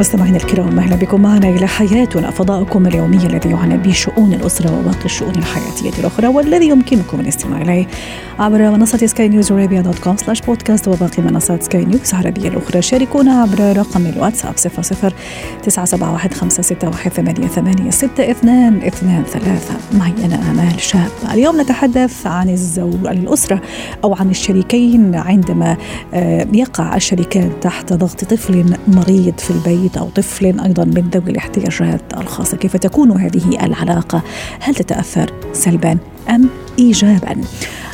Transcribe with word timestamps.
مستمعينا 0.00 0.36
الكرام 0.36 0.78
أهلا 0.78 0.96
بكم 0.96 1.22
معنا 1.22 1.48
إلى 1.48 1.66
حياتنا 1.66 2.30
فضاؤكم 2.30 2.86
اليومي 2.86 3.16
الذي 3.16 3.50
يعنى 3.50 3.76
بشؤون 3.76 4.32
الأسرة 4.32 4.78
وباقي 4.78 5.04
الشؤون 5.04 5.34
الحياتية 5.34 6.00
الأخرى 6.00 6.26
والذي 6.26 6.68
يمكنكم 6.68 7.20
الاستماع 7.20 7.62
إليه 7.62 7.86
عبر 8.38 8.70
منصة 8.70 9.06
Sky 9.06 9.28
News 9.28 9.52
Arabia 9.52 9.80
dot 9.80 9.98
com 9.98 10.16
slash 10.16 10.40
podcast 10.40 10.88
وباقي 10.88 11.22
منصات 11.22 11.62
سكاي 11.62 11.84
نيوز 11.84 12.14
العربية 12.14 12.48
الأخرى. 12.48 12.82
شاركونا 12.82 13.42
عبر 13.42 13.76
رقم 13.76 14.06
الواتساب 14.06 14.54
00 14.58 15.12
971 15.62 16.32
561 16.32 17.10
88 17.10 17.88
62 17.88 18.82
23 19.24 19.78
معي 19.92 20.12
أنا 20.24 20.50
آمال 20.50 20.80
شاب. 20.80 21.10
اليوم 21.32 21.60
نتحدث 21.60 22.26
عن 22.26 22.48
الزوج 22.48 23.06
الأسرة 23.06 23.60
أو 24.04 24.14
عن 24.14 24.30
الشريكين 24.30 25.14
عندما 25.14 25.76
آه، 26.14 26.46
يقع 26.52 26.96
الشريكان 26.96 27.50
تحت 27.60 27.92
ضغط 27.92 28.24
طفل 28.24 28.76
مريض 28.88 29.38
في 29.38 29.50
البيت. 29.50 29.83
البيت 29.84 29.96
أو 29.96 30.08
طفل 30.08 30.60
أيضا 30.60 30.84
من 30.84 31.10
ذوي 31.14 31.30
الاحتياجات 31.30 32.00
الخاصة. 32.16 32.56
كيف 32.56 32.76
تكون 32.76 33.20
هذه 33.20 33.64
العلاقة؟ 33.64 34.22
هل 34.60 34.74
تتأثر 34.74 35.32
سلبا 35.52 35.98
أم 36.30 36.48
إيجابا؟ 36.78 37.36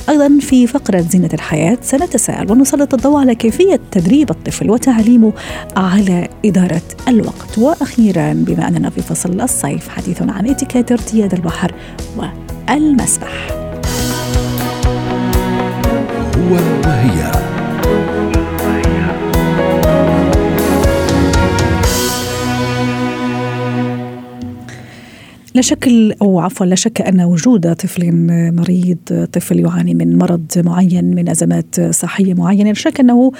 أيضا 0.08 0.38
في 0.40 0.66
فقرة 0.66 1.00
زينة 1.00 1.28
الحياة 1.34 1.78
سنتساءل 1.82 2.52
ونسلط 2.52 2.94
الضوء 2.94 3.20
على 3.20 3.34
كيفية 3.34 3.80
تدريب 3.90 4.30
الطفل 4.30 4.70
وتعليمه 4.70 5.32
على 5.76 6.28
إدارة 6.44 6.82
الوقت. 7.08 7.58
وأخيرا 7.58 8.32
بما 8.32 8.68
أننا 8.68 8.90
في 8.90 9.02
فصل 9.02 9.40
الصيف 9.40 9.88
حديث 9.88 10.22
عن 10.22 10.48
إتيكيت 10.48 10.92
ارتياد 10.92 11.34
البحر 11.34 11.74
والمسبح. 12.16 13.48
هو 16.36 16.54
وهي 16.84 17.49
لا 25.54 25.62
شك 25.62 25.88
أو 26.22 26.40
عفوا 26.40 26.66
لا 26.66 26.74
شك 26.74 27.00
أن 27.00 27.20
وجود 27.20 27.74
طفل 27.74 28.10
مريض 28.52 29.28
طفل 29.32 29.60
يعاني 29.60 29.94
من 29.94 30.18
مرض 30.18 30.46
معين 30.56 31.14
من 31.14 31.28
أزمات 31.28 31.80
صحية 31.80 32.34
معينة 32.34 32.68
لا 32.68 32.74
شك 32.74 33.00
أنه 33.00 33.32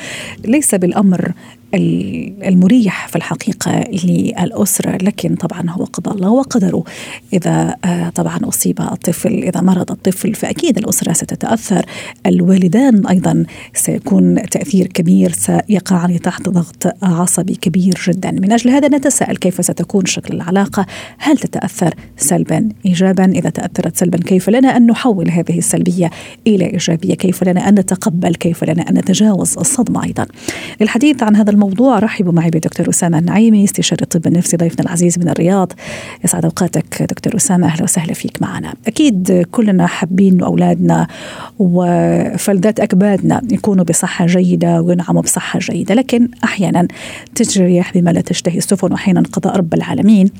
ليس 0.44 0.74
بالأمر 0.74 1.32
المريح 1.74 3.08
في 3.08 3.16
الحقيقة 3.16 3.84
للأسرة 4.04 4.98
لكن 5.02 5.34
طبعا 5.34 5.70
هو 5.70 5.84
قضاء 5.84 6.14
الله 6.14 6.30
وقدره. 6.30 6.84
إذا 7.32 7.76
آه، 7.84 8.08
طبعا 8.08 8.38
أصيب 8.44 8.80
الطفل 8.80 9.42
إذا 9.42 9.60
مرض 9.60 9.90
الطفل 9.90 10.34
فأكيد 10.34 10.78
الأسرة 10.78 11.12
ستتأثر. 11.12 11.86
الوالدان 12.26 13.06
أيضا 13.06 13.44
سيكون 13.74 14.42
تأثير 14.50 14.86
كبير 14.86 15.32
سيقعان 15.32 16.20
تحت 16.20 16.48
ضغط 16.48 16.94
عصبي 17.02 17.54
كبير 17.54 18.00
جدا. 18.08 18.30
من 18.30 18.52
أجل 18.52 18.70
هذا 18.70 18.88
نتساءل 18.88 19.36
كيف 19.36 19.64
ستكون 19.64 20.06
شكل 20.06 20.34
العلاقة؟ 20.34 20.86
هل 21.18 21.38
تتأثر 21.38 21.94
سلبا؟ 22.16 22.68
إيجابا؟ 22.86 23.24
إذا 23.24 23.50
تأثرت 23.50 23.96
سلبا 23.96 24.18
كيف 24.18 24.50
لنا 24.50 24.76
أن 24.76 24.86
نحول 24.86 25.30
هذه 25.30 25.58
السلبية 25.58 26.10
إلى 26.46 26.66
إيجابية؟ 26.66 27.14
كيف 27.14 27.44
لنا 27.44 27.68
أن 27.68 27.74
نتقبل؟ 27.74 28.34
كيف 28.34 28.64
لنا 28.64 28.90
أن 28.90 28.94
نتجاوز 28.94 29.58
الصدمة 29.58 30.04
أيضا؟ 30.04 30.26
للحديث 30.80 31.22
عن 31.22 31.36
هذا 31.36 31.50
الموضوع. 31.62 31.98
رحبوا 31.98 32.32
معي 32.32 32.50
بدكتور 32.50 32.88
أسامة 32.88 33.18
النعيمي 33.18 33.64
استشاري 33.64 34.02
الطب 34.02 34.26
النفسي 34.26 34.56
ضيفنا 34.56 34.84
العزيز 34.84 35.18
من 35.18 35.28
الرياض. 35.28 35.72
يسعد 36.24 36.44
أوقاتك 36.44 37.02
دكتور 37.02 37.36
أسامة. 37.36 37.66
أهلا 37.66 37.82
وسهلا 37.82 38.12
فيك 38.12 38.42
معنا. 38.42 38.74
أكيد 38.86 39.46
كلنا 39.50 39.86
حابين 39.86 40.42
أولادنا 40.42 41.06
وفلذات 41.58 42.80
أكبادنا 42.80 43.42
يكونوا 43.50 43.84
بصحة 43.84 44.26
جيدة 44.26 44.80
وينعموا 44.82 45.22
بصحة 45.22 45.58
جيدة 45.58 45.94
لكن 45.94 46.28
أحيانا 46.44 46.88
تجري 47.34 47.84
بما 47.94 48.10
لا 48.10 48.20
تشتهي 48.20 48.58
السفن 48.58 48.92
وأحيانا 48.92 49.22
قضاء 49.32 49.56
رب 49.56 49.74
العالمين. 49.74 50.30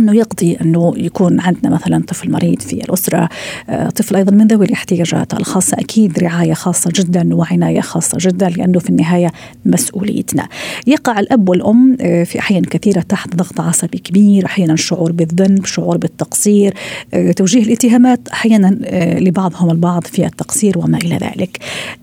إنه 0.00 0.16
يقضي 0.16 0.56
إنه 0.60 0.92
يكون 0.96 1.40
عندنا 1.40 1.74
مثلا 1.74 2.02
طفل 2.08 2.30
مريض 2.30 2.60
في 2.60 2.72
الأسرة، 2.72 3.28
آه، 3.68 3.90
طفل 3.90 4.16
أيضا 4.16 4.32
من 4.32 4.46
ذوي 4.46 4.66
الاحتياجات 4.66 5.34
الخاصة 5.34 5.76
أكيد 5.78 6.18
رعاية 6.18 6.52
خاصة 6.52 6.92
جدا 6.94 7.34
وعناية 7.34 7.80
خاصة 7.80 8.18
جدا 8.20 8.48
لأنه 8.48 8.78
في 8.78 8.90
النهاية 8.90 9.32
مسؤوليتنا. 9.64 10.48
يقع 10.86 11.20
الأب 11.20 11.48
والأم 11.48 11.96
آه، 12.00 12.24
في 12.24 12.38
أحيان 12.38 12.64
كثيرة 12.64 13.00
تحت 13.00 13.36
ضغط 13.36 13.60
عصبي 13.60 13.98
كبير، 13.98 14.46
أحيانا 14.46 14.76
شعور 14.76 15.12
بالذنب، 15.12 15.64
شعور 15.66 15.96
بالتقصير، 15.96 16.74
آه، 17.14 17.32
توجيه 17.32 17.62
الاتهامات 17.62 18.28
أحيانا 18.28 18.78
لبعضهم 19.20 19.70
البعض 19.70 20.06
في 20.06 20.26
التقصير 20.26 20.78
وما 20.78 20.98
إلى 20.98 21.16
ذلك. 21.16 21.58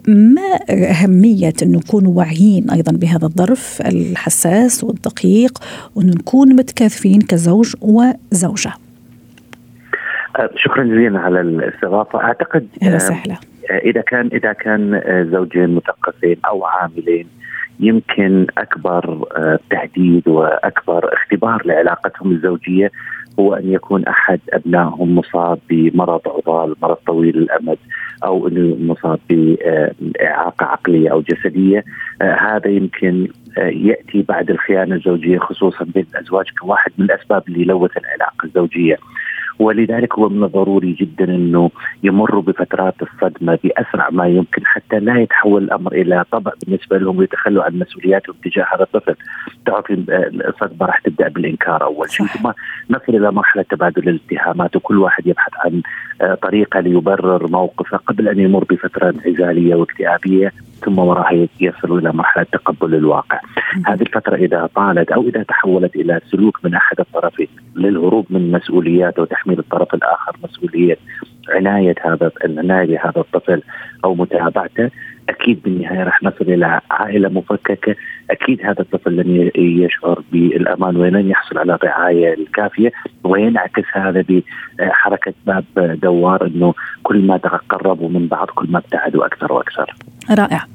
ما 0.07 0.59
أهمية 0.69 1.53
إنه 1.63 1.77
نكون 1.77 2.05
واعيين 2.05 2.69
أيضا 2.69 2.91
بهذا 2.91 3.25
الظرف 3.25 3.81
الحساس 3.81 4.83
والدقيق 4.83 5.59
وإنه 5.95 6.13
نكون 6.13 6.55
متكاتفين 6.55 7.21
كزوج 7.21 7.73
وزوجة. 7.81 8.73
أه، 10.39 10.49
شكرا 10.55 10.83
جزيلا 10.83 11.19
على 11.19 11.41
الاستضافة. 11.41 12.23
أعتقد 12.23 12.67
أهلا 12.83 12.95
وسهلا. 12.95 13.35
أه، 13.71 13.77
إذا 13.77 14.01
كان 14.01 14.29
إذا 14.33 14.53
كان 14.53 14.93
أه، 14.93 15.23
زوجين 15.23 15.75
مثقفين 15.75 16.37
أو 16.47 16.65
عاملين 16.65 17.27
يمكن 17.79 18.47
أكبر 18.57 19.27
تهديد 19.69 20.27
وأكبر 20.27 21.13
اختبار 21.13 21.61
لعلاقتهم 21.65 22.31
الزوجية 22.31 22.91
هو 23.39 23.53
أن 23.53 23.71
يكون 23.71 24.05
أحد 24.05 24.39
أبنائهم 24.53 25.15
مصاب 25.15 25.59
بمرض 25.69 26.21
عضال، 26.27 26.75
مرض 26.81 26.95
طويل 26.95 27.37
الأمد 27.37 27.77
أو 28.23 28.47
انه 28.47 28.77
مصاب 28.79 29.19
بإعاقة 29.29 30.65
عقلية 30.65 31.11
أو 31.11 31.21
جسدية، 31.21 31.83
هذا 32.21 32.67
يمكن 32.67 33.27
يأتي 33.57 34.21
بعد 34.21 34.49
الخيانة 34.49 34.95
الزوجية 34.95 35.39
خصوصا 35.39 35.85
بين 35.85 36.05
الازواج 36.15 36.45
كواحد 36.59 36.91
من 36.97 37.05
الأسباب 37.05 37.43
اللي 37.47 37.65
لوث 37.65 37.97
العلاقة 37.97 38.45
الزوجية. 38.45 38.97
ولذلك 39.59 40.13
هو 40.13 40.29
من 40.29 40.43
الضروري 40.43 40.93
جدا 40.93 41.25
إنه 41.25 41.71
يمروا 42.03 42.41
بفترات 42.41 42.95
الصدمة 43.01 43.59
بأسرع 43.63 44.09
ما 44.09 44.27
يمكن 44.27 44.65
حتى 44.65 44.99
لا 44.99 45.21
يتحول 45.21 45.63
الأمر 45.63 45.91
إلى 45.91 46.23
طبع 46.31 46.51
بالنسبة 46.65 46.97
لهم 46.97 47.17
ويتخلوا 47.17 47.63
عن 47.63 47.79
مسؤولياتهم 47.79 48.35
تجاه 48.43 48.65
هذا 48.75 48.83
الطفل. 48.83 49.15
تعرفي 49.65 49.93
الصدمة 50.47 50.85
راح 50.85 50.99
تبدأ 50.99 51.27
بالإنكار 51.27 51.83
أول 51.83 52.11
شيء 52.11 52.25
ثم 52.25 52.51
نصل 52.89 53.15
إلى 53.15 53.31
مرحلة 53.31 53.63
تبادل 53.63 54.09
الاتهامات 54.09 54.75
وكل 54.75 54.97
واحد 54.97 55.27
يبحث 55.27 55.51
عن 55.65 55.81
آه، 56.21 56.33
طريقة 56.33 56.79
ليبرر 56.79 57.47
موقفه 57.51 57.97
قبل 57.97 58.27
أن 58.27 58.39
يمر 58.39 58.63
بفترة 58.63 59.09
انعزالية 59.09 59.75
واكتئابية 59.75 60.53
ثم 60.85 60.99
وراها 60.99 61.47
يصل 61.59 61.97
إلى 61.97 62.11
مرحلة 62.11 62.43
تقبل 62.43 62.95
الواقع. 62.95 63.39
هذه 63.85 64.01
الفترة 64.01 64.35
إذا 64.35 64.69
طالت 64.75 65.11
أو 65.11 65.21
إذا 65.21 65.43
تحولت 65.43 65.95
إلى 65.95 66.21
سلوك 66.31 66.59
من 66.63 66.75
أحد 66.75 66.99
الطرفين 66.99 67.47
للهروب 67.75 68.25
من 68.29 68.51
مسؤولياته 68.51 69.21
وتحميل 69.21 69.59
الطرف 69.59 69.93
الآخر 69.93 70.35
مسؤولية 70.43 70.97
عناية 71.49 71.95
هذا 72.01 72.31
العنايه 72.45 72.97
بهذا 72.97 73.19
الطفل 73.21 73.61
أو 74.05 74.15
متابعته 74.15 74.89
أكيد 75.29 75.61
بالنهاية 75.63 76.03
راح 76.03 76.23
نصل 76.23 76.45
إلى 76.45 76.81
عائلة 76.91 77.29
مفككة، 77.29 77.95
أكيد 78.31 78.65
هذا 78.65 78.81
الطفل 78.81 79.15
لن 79.15 79.51
يشعر 79.55 80.21
بالأمان 80.31 80.97
ولن 80.97 81.29
يحصل 81.29 81.57
على 81.57 81.75
الرعاية 81.75 82.33
الكافية 82.33 82.91
وينعكس 83.23 83.83
هذا 83.93 84.23
بحركة 84.79 85.33
باب 85.47 85.65
دوار 85.77 86.45
إنه 86.45 86.73
كل 87.03 87.25
ما 87.25 87.37
تقربوا 87.37 88.09
من 88.09 88.27
بعض 88.27 88.47
كل 88.47 88.71
ما 88.71 88.79
ابتعدوا 88.79 89.25
أكثر 89.25 89.53
وأكثر. 89.53 89.95
رائع. 90.29 90.65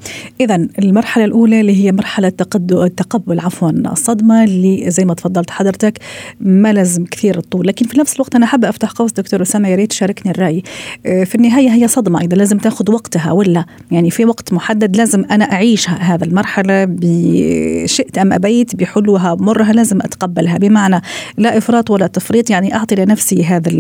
اذا 0.41 0.69
المرحلة 0.79 1.25
الأولى 1.25 1.61
اللي 1.61 1.85
هي 1.85 1.93
مرحلة 1.93 2.29
تقبل 2.29 3.41
عفوا 3.41 3.71
الصدمه 3.71 4.45
اللي 4.45 4.91
زي 4.91 5.05
ما 5.05 5.15
تفضلت 5.15 5.51
حضرتك 5.51 5.99
ما 6.41 6.73
لازم 6.73 7.05
كثير 7.05 7.39
الطول، 7.39 7.67
لكن 7.67 7.87
في 7.87 7.99
نفس 7.99 8.15
الوقت 8.15 8.35
أنا 8.35 8.47
حابه 8.47 8.69
أفتح 8.69 8.91
قوس 8.91 9.13
دكتور 9.13 9.43
أسامة 9.43 9.69
يا 9.69 9.77
ريت 9.77 9.91
تشاركني 9.91 10.33
الرأي. 10.33 10.63
آه، 11.07 11.25
في 11.25 11.35
النهاية 11.35 11.69
هي 11.71 11.89
صدمة 11.89 12.21
أيضا 12.21 12.37
لازم 12.37 12.59
تاخذ 12.59 12.91
وقتها 12.91 13.33
ولا 13.33 13.65
يعني 13.91 14.11
في 14.11 14.25
وقت 14.25 14.53
محدد 14.53 14.97
لازم 14.97 15.25
أنا 15.31 15.45
أعيش 15.45 15.91
هذا 15.91 16.25
المرحلة 16.25 16.85
بشئت 16.89 18.19
أم 18.19 18.33
أبيت 18.33 18.77
بحلوها 18.77 19.35
بمرها 19.35 19.73
لازم 19.73 20.01
أتقبلها. 20.01 20.59
بمعنى 20.59 21.01
لا 21.39 21.59
إفراط 21.59 21.91
ولا 21.91 22.07
تفريط. 22.07 22.51
يعني 22.51 22.75
أعطي 22.75 22.95
لنفسي 22.95 23.45
هذا 23.45 23.71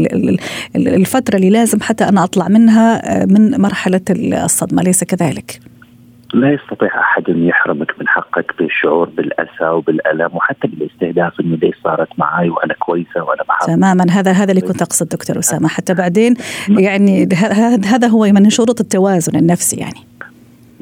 الفترة 0.76 1.36
اللي 1.36 1.50
لازم 1.50 1.80
حتى 1.80 2.04
أنا 2.04 2.24
أطلع 2.24 2.48
منها 2.48 3.22
آه، 3.22 3.24
من 3.24 3.60
مرحلة 3.60 4.00
الصدمة. 4.10 4.82
ليس 4.82 5.04
كذلك؟ 5.04 5.61
لا 6.32 6.52
يستطيع 6.52 7.00
أحد 7.00 7.31
أن 7.31 7.44
يحرمك 7.44 8.00
من 8.00 8.08
حقك 8.08 8.55
بالشعور 8.58 9.08
بالأسى 9.08 9.64
وبالألم 9.64 10.37
وحتى 10.37 10.69
بالاستهداف 10.69 11.40
إنه 11.40 11.56
ليش 11.56 11.75
صارت 11.84 12.08
معي 12.19 12.49
وأنا 12.50 12.75
كويسة 12.75 13.23
وأنا 13.23 13.43
بحاول 13.43 13.76
تماما. 13.76 14.06
هذا 14.11 14.32
هذا 14.32 14.50
اللي 14.50 14.61
كنت 14.61 14.82
أقصد 14.82 15.08
دكتور 15.08 15.38
أسامة. 15.38 15.69
حتى 15.69 15.94
بعدين 15.94 16.34
يعني 16.69 17.29
هذا 17.84 18.08
هو 18.08 18.25
من 18.25 18.50
شروط 18.50 18.81
التوازن 18.81 19.37
النفسي 19.38 19.76
يعني. 19.76 20.11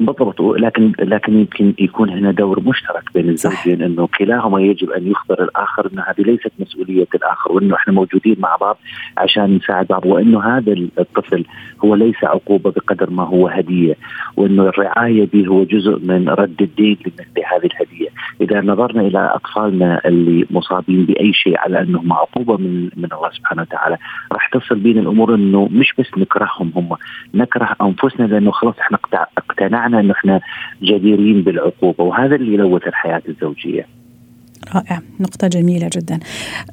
بالضبط. 0.05 0.41
لكن 0.41 0.91
لكن 0.99 1.39
يمكن 1.39 1.73
يكون 1.79 2.09
هنا 2.09 2.31
دور 2.31 2.59
مشترك 2.59 3.03
بين 3.13 3.29
الزوجين 3.29 3.81
إنه 3.81 4.07
كلاهما 4.17 4.61
يجب 4.61 4.89
أن 4.89 5.07
يخبر 5.07 5.43
الآخر 5.43 5.89
إنه 5.93 6.01
هذه 6.01 6.21
ليست 6.21 6.51
مسؤولية 6.59 7.07
الآخر 7.15 7.51
وإنه 7.51 7.75
إحنا 7.75 7.93
موجودين 7.93 8.35
مع 8.39 8.55
بعض 8.55 8.77
عشان 9.17 9.55
نساعد 9.55 9.87
بعض 9.87 10.05
وإنه 10.05 10.57
هذا 10.57 10.73
الطفل 10.99 11.45
هو 11.85 11.95
ليس 11.95 12.23
عقوبة 12.23 12.71
بقدر 12.71 13.09
ما 13.09 13.23
هو 13.23 13.47
هدية 13.47 13.95
وإنه 14.37 14.63
الرعاية 14.63 15.27
به 15.33 15.47
هو 15.47 15.63
جزء 15.63 15.99
من 15.99 16.29
رد 16.29 16.61
الدين 16.61 16.97
لمثل 17.05 17.47
هذه 17.53 17.65
الهدية، 17.65 18.09
إذا 18.41 18.61
نظرنا 18.61 19.01
إلى 19.01 19.31
أطفالنا 19.35 20.01
اللي 20.05 20.45
مصابين 20.51 21.05
بأي 21.05 21.33
شيء 21.33 21.59
على 21.59 21.81
أنهم 21.81 22.13
عقوبة 22.13 22.57
من 22.57 22.89
من 22.97 23.09
الله 23.13 23.29
سبحانه 23.31 23.61
وتعالى 23.61 23.97
راح 24.31 24.47
تصل 24.47 24.79
بينا 24.79 25.01
الأمور 25.01 25.35
إنه 25.35 25.69
مش 25.71 25.93
بس 25.99 26.07
نكرههم 26.17 26.71
هم 26.75 26.89
نكره 27.33 27.75
أنفسنا 27.81 28.25
لأنه 28.25 28.51
خلاص 28.51 28.75
إحنا 28.79 28.97
اقتنعنا 29.37 29.90
انه 29.99 30.11
إحنا 30.13 30.41
جديرين 30.83 31.41
بالعقوبة 31.41 32.03
وهذا 32.03 32.35
اللي 32.35 32.53
يلوث 32.53 32.87
الحياة 32.87 33.21
الزوجية. 33.29 33.87
رائع. 34.75 35.01
نقطة 35.19 35.47
جميلة 35.47 35.89
جدا. 35.93 36.19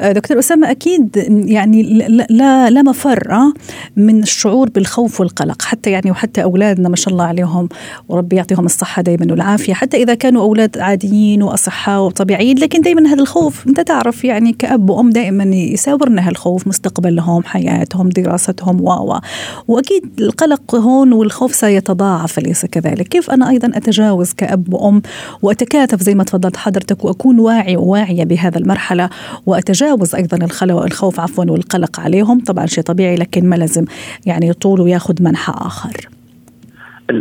آه، 0.00 0.12
دكتور 0.12 0.38
أسامة 0.38 0.70
أكيد 0.70 1.16
يعني 1.46 1.82
لا 2.30 2.70
لا 2.70 2.82
مفر 2.82 3.32
آه، 3.32 3.52
من 3.96 4.22
الشعور 4.22 4.68
بالخوف 4.68 5.20
والقلق. 5.20 5.62
حتى 5.62 5.90
يعني 5.90 6.10
وحتى 6.10 6.42
أولادنا 6.42 6.88
ما 6.88 6.96
شاء 6.96 7.12
الله 7.12 7.24
عليهم 7.24 7.68
وربي 8.08 8.36
يعطيهم 8.36 8.66
الصحة 8.66 9.02
دائما 9.02 9.26
والعافية. 9.30 9.74
حتى 9.74 9.96
إذا 9.96 10.14
كانوا 10.14 10.42
أولاد 10.42 10.78
عاديين 10.78 11.42
وأصحاء 11.42 12.00
وطبيعيين 12.00 12.58
لكن 12.58 12.80
دائما 12.80 13.08
هذا 13.08 13.20
الخوف 13.20 13.66
أنت 13.68 13.80
تعرف 13.80 14.24
يعني 14.24 14.52
كأب 14.52 14.90
وأم 14.90 15.10
دائما 15.10 15.44
يساورنا 15.44 16.28
هالخوف 16.28 16.66
مستقبلهم 16.66 17.42
حياتهم 17.44 18.08
دراستهم 18.08 18.80
و 18.80 19.18
وأكيد 19.68 20.20
القلق 20.20 20.74
هون 20.74 21.12
والخوف 21.12 21.54
سيتضاعف 21.54 22.38
أليس 22.38 22.66
كذلك؟ 22.66 23.08
كيف 23.08 23.30
أنا 23.30 23.50
أيضا 23.50 23.70
أتجاوز 23.74 24.32
كأب 24.32 24.74
وأم 24.74 25.02
وأتكاتف 25.42 26.02
زي 26.02 26.14
ما 26.14 26.24
تفضلت 26.24 26.56
حضرتك 26.56 27.04
وأكون 27.04 27.40
واعي 27.40 27.76
واعية 27.88 28.24
بهذا 28.24 28.58
المرحلة 28.58 29.10
وأتجاوز 29.46 30.14
أيضا 30.14 30.44
الخوف 30.84 31.20
عفوا 31.20 31.44
والقلق 31.44 32.00
عليهم. 32.00 32.40
طبعا 32.40 32.66
شيء 32.66 32.84
طبيعي 32.84 33.16
لكن 33.16 33.48
ما 33.48 33.56
لازم 33.56 33.84
يعني 34.26 34.48
يطول 34.48 34.80
وياخذ 34.80 35.22
منحى 35.22 35.52
آخر. 35.56 36.17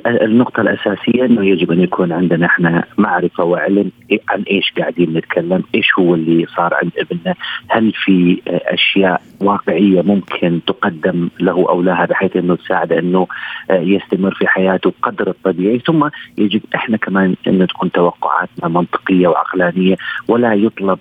النقطة 0.08 0.62
الأساسية 0.62 1.26
أنه 1.26 1.46
يجب 1.46 1.72
أن 1.72 1.82
يكون 1.82 2.12
عندنا 2.12 2.46
إحنا 2.46 2.84
معرفة 2.98 3.44
وعلم 3.44 3.92
عن 4.30 4.42
إيش 4.42 4.74
قاعدين 4.78 5.14
نتكلم 5.14 5.64
إيش 5.76 5.88
هو 6.00 6.16
اللي 6.16 6.46
صار 6.46 6.74
عند 6.74 6.92
ابننا 6.98 7.36
هل 7.68 7.92
في 7.92 8.42
أشياء 8.48 9.22
واقعية 9.42 10.02
ممكن 10.02 10.60
تقدم 10.68 11.30
له 11.40 11.70
أو 11.70 11.82
لها 11.82 12.06
بحيث 12.06 12.36
أنه 12.36 12.56
تساعد 12.56 12.92
أنه 12.94 13.28
يستمر 13.70 14.34
في 14.34 14.48
حياته 14.48 14.94
قدر 15.02 15.28
الطبيعي. 15.30 15.80
ثم 15.80 16.10
يجب 16.38 16.62
إحنا 16.76 16.98
كمان 16.98 17.36
أن 17.48 17.68
تكون 17.68 17.92
توقعاتنا 17.92 18.68
منطقية 18.70 19.28
وعقلانية 19.28 19.96
ولا 20.28 20.54
يطلب 20.54 21.00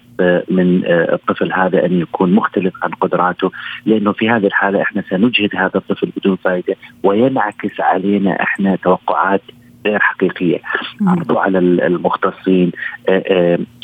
من 0.50 0.82
الطفل 0.86 1.52
هذا 1.52 1.86
أن 1.86 2.00
يكون 2.00 2.32
مختلف 2.32 2.74
عن 2.82 2.90
قدراته 2.90 3.50
لأنه 3.86 4.12
في 4.12 4.30
هذه 4.30 4.46
الحالة 4.46 4.82
إحنا 4.82 5.02
سنجهد 5.10 5.50
هذا 5.56 5.76
الطفل 5.76 6.10
بدون 6.16 6.36
فائدة 6.36 6.76
وينعكس 7.02 7.80
علينا 7.80 8.42
إحنا 8.42 8.75
توقعات 8.76 9.42
غير 9.86 9.98
حقيقية. 10.00 10.60
عرضوا 11.06 11.40
على 11.40 11.58
المختصين 11.58 12.72
آه، 13.08 13.22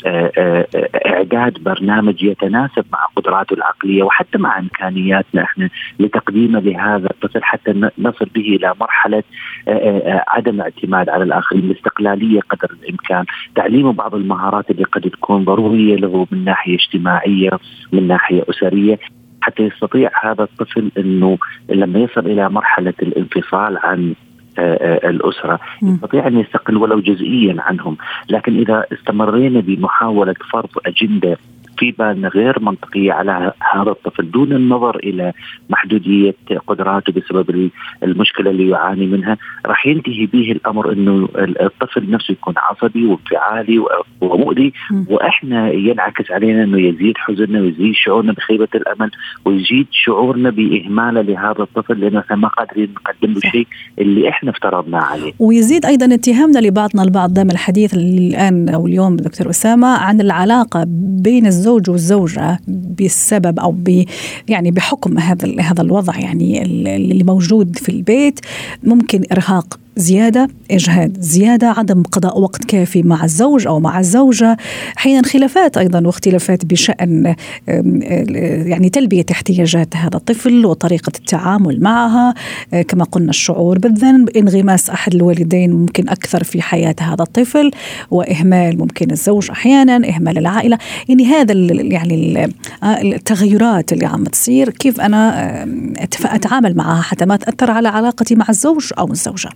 آه، 0.05 0.31
آه، 0.37 0.67
إعداد 1.05 1.63
برنامج 1.63 2.23
يتناسب 2.23 2.85
مع 2.93 2.99
قدراته 3.15 3.53
العقلية 3.53 4.03
وحتى 4.03 4.37
مع 4.37 4.59
إمكانياتنا 4.59 5.43
إحنا 5.43 5.69
لتقديمه 5.99 6.59
لهذا 6.59 7.09
الطفل 7.09 7.43
حتى 7.43 7.89
نصل 7.97 8.25
به 8.35 8.41
إلى 8.41 8.73
مرحلة 8.81 9.23
عدم 10.27 10.61
اعتماد 10.61 11.09
على 11.09 11.23
الآخرين 11.23 11.63
الاستقلاليه 11.63 12.39
قدر 12.41 12.75
الإمكان 12.83 13.25
تعليمه 13.55 13.93
بعض 13.93 14.15
المهارات 14.15 14.71
اللي 14.71 14.83
قد 14.83 15.01
تكون 15.01 15.43
ضرورية 15.43 15.95
له 15.95 16.27
من 16.31 16.45
ناحية 16.45 16.75
اجتماعية 16.75 17.51
من 17.91 18.07
ناحية 18.07 18.43
أسرية. 18.49 18.99
حتى 19.41 19.63
يستطيع 19.63 20.11
هذا 20.23 20.43
الطفل 20.43 20.91
إنه 20.97 21.37
لما 21.69 21.99
يصل 21.99 22.25
إلى 22.25 22.49
مرحلة 22.49 22.93
الانفصال 23.01 23.77
عن 23.77 24.13
الأسرة. 24.59 25.59
يستطيع 25.83 26.27
أن 26.27 26.39
يستقل 26.39 26.77
ولو 26.77 26.99
جزئيا 26.99 27.55
عنهم، 27.59 27.97
لكن 28.29 28.59
إذا 28.59 28.85
استمرينا 28.93 29.59
بمحاولة 29.59 30.35
فرض 30.51 30.69
أجندة 30.85 31.37
بالنا 31.91 32.27
غير 32.27 32.59
منطقية 32.59 33.13
على 33.13 33.53
هذا 33.73 33.91
الطفل 33.91 34.31
دون 34.31 34.51
النظر 34.53 34.95
إلى 34.95 35.33
محدودية 35.69 36.35
قدراته 36.67 37.13
بسبب 37.13 37.69
المشكلة 38.03 38.51
اللي 38.51 38.69
يعاني 38.69 39.05
منها 39.05 39.37
راح 39.65 39.87
ينتهي 39.87 40.25
به 40.25 40.51
الأمر 40.51 40.91
أنه 40.91 41.29
الطفل 41.37 42.11
نفسه 42.11 42.31
يكون 42.31 42.53
عصبي 42.57 43.05
وانفعالي 43.05 43.83
ومؤذي 44.21 44.73
وإحنا 45.09 45.71
ينعكس 45.71 46.31
علينا 46.31 46.63
أنه 46.63 46.79
يزيد 46.81 47.17
حزننا 47.17 47.61
ويزيد 47.61 47.93
شعورنا 47.95 48.33
بخيبة 48.33 48.67
الأمل 48.75 49.11
ويزيد 49.45 49.87
شعورنا 49.91 50.49
بإهمالة 50.49 51.21
لهذا 51.21 51.61
الطفل 51.63 51.99
لأنه 51.99 52.19
إحنا 52.19 52.35
ما 52.35 52.47
قادرين 52.47 52.89
نقدم 52.93 53.33
له 53.33 53.39
شيء 53.51 53.67
اللي 53.99 54.29
إحنا 54.29 54.51
افترضناه 54.51 55.01
عليه. 55.01 55.33
ويزيد 55.39 55.85
أيضا 55.85 56.13
اتهامنا 56.15 56.59
لبعضنا 56.59 57.03
البعض 57.03 57.33
دائما 57.33 57.51
الحديث 57.51 57.93
الآن 57.93 58.69
أو 58.69 58.87
اليوم 58.87 59.15
دكتور 59.15 59.49
أسامة 59.49 59.87
عن 59.87 60.21
العلاقة 60.21 60.85
بين 61.23 61.45
الزوج 61.45 61.72
الزوج 61.77 61.89
والزوجة 61.89 62.59
بسبب 62.67 63.59
أو 63.59 63.71
ب 63.71 64.05
يعني 64.47 64.71
بحكم 64.71 65.19
هذا 65.19 65.61
هذا 65.61 65.81
الوضع 65.81 66.19
يعني 66.19 66.61
اللي 66.95 67.23
موجود 67.23 67.77
في 67.77 67.89
البيت 67.89 68.39
ممكن 68.83 69.23
إرهاق 69.31 69.79
زيادة 69.95 70.47
إجهاد 70.71 71.21
زيادة 71.21 71.67
عدم 71.67 72.03
قضاء 72.03 72.39
وقت 72.39 72.65
كافي 72.65 73.03
مع 73.03 73.23
الزوج 73.23 73.67
أو 73.67 73.79
مع 73.79 73.99
الزوجة 73.99 74.57
أحيانا 74.97 75.27
خلافات 75.27 75.77
أيضا 75.77 76.07
واختلافات 76.07 76.65
بشأن 76.65 77.35
يعني 78.67 78.89
تلبية 78.89 79.25
احتياجات 79.31 79.95
هذا 79.95 80.17
الطفل 80.17 80.65
وطريقة 80.65 81.11
التعامل 81.15 81.81
معها 81.81 82.33
آه، 82.73 82.81
كما 82.81 83.03
قلنا 83.03 83.29
الشعور 83.29 83.79
بالذنب 83.79 84.29
انغماس 84.29 84.89
أحد 84.89 85.15
الوالدين 85.15 85.71
ممكن 85.71 86.09
أكثر 86.09 86.43
في 86.43 86.61
حياة 86.61 86.95
هذا 86.99 87.23
الطفل 87.23 87.71
وإهمال 88.11 88.77
ممكن 88.77 89.11
الزوج 89.11 89.51
أحيانا 89.51 90.09
إهمال 90.09 90.37
العائلة. 90.37 90.77
يعني 91.09 91.25
هذا 91.25 91.53
يعني 91.73 92.45
آه، 92.83 93.01
التغيرات 93.01 93.93
اللي 93.93 94.05
عم 94.05 94.23
تصير 94.23 94.69
كيف 94.69 95.01
أنا 95.01 95.67
أتعامل 96.25 96.75
معها 96.75 97.01
حتى 97.01 97.25
ما 97.25 97.35
تأثر 97.35 97.71
على 97.71 97.87
علاقتي 97.87 98.35
مع 98.35 98.45
الزوج 98.49 98.89
أو 98.99 99.11
الزوجة. 99.11 99.49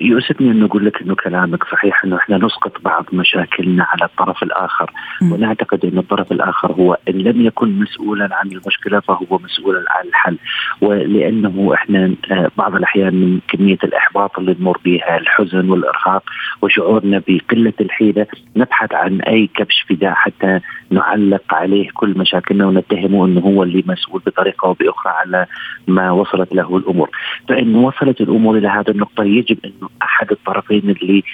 يؤسفني 0.00 0.50
أن 0.50 0.62
أقول 0.62 0.86
لك 0.86 1.02
إنه 1.02 1.14
كلامك 1.14 1.64
صحيح 1.64 2.04
إنه 2.04 2.16
إحنا 2.16 2.38
نسقط 2.38 2.80
بعض 2.84 3.06
مشاكلنا 3.12 3.84
على 3.84 4.04
الطرف 4.04 4.42
الآخر. 4.42 4.90
م. 5.22 5.32
ونعتقد 5.32 5.84
إن 5.84 5.98
الطرف 5.98 6.32
الآخر 6.32 6.72
هو 6.72 6.98
إن 7.08 7.14
لم 7.14 7.46
يكن 7.46 7.78
مسؤولا 7.78 8.28
عن 8.32 8.52
المشكلة 8.52 9.00
فهو 9.00 9.38
مسؤولا 9.44 9.84
عن 9.88 10.08
الحل. 10.08 10.38
ولأنه 10.80 11.74
إحنا 11.74 12.14
آه، 12.30 12.50
بعض 12.56 12.74
الأحيان 12.74 13.14
من 13.14 13.40
كمية 13.48 13.78
الإحباط 13.84 14.38
اللي 14.38 14.56
نمر 14.60 14.78
بها 14.84 15.16
الحزن 15.18 15.70
والإرهاق 15.70 16.22
وشعورنا 16.62 17.22
بقلة 17.28 17.72
الحيلة 17.80 18.26
نبحث 18.56 18.94
عن 18.94 19.20
أي 19.20 19.46
كبش 19.56 19.84
فداء 19.88 20.12
حتى 20.14 20.60
نعلق 20.90 21.54
عليه 21.54 21.88
كل 21.94 22.18
مشاكلنا 22.18 22.66
ونتهمه 22.66 23.26
إنه 23.26 23.40
هو 23.40 23.62
اللي 23.62 23.84
مسؤول 23.86 24.22
بطريقة 24.26 24.66
أو 24.66 24.72
بأخرى 24.72 25.12
على 25.12 25.46
ما 25.88 26.10
وصلت 26.10 26.54
له 26.54 26.76
الأمور. 26.76 27.10
فإن 27.48 27.74
وصلت 27.74 28.20
الأمور 28.20 28.58
إلى 28.58 28.68
هذه 28.68 28.90
النقطة 28.90 29.24
يجب 29.24 29.58
أن 29.64 29.72
انه 29.80 29.88
أحد 30.02 30.30
الطرفين 30.30 30.90
اللي 30.90 31.24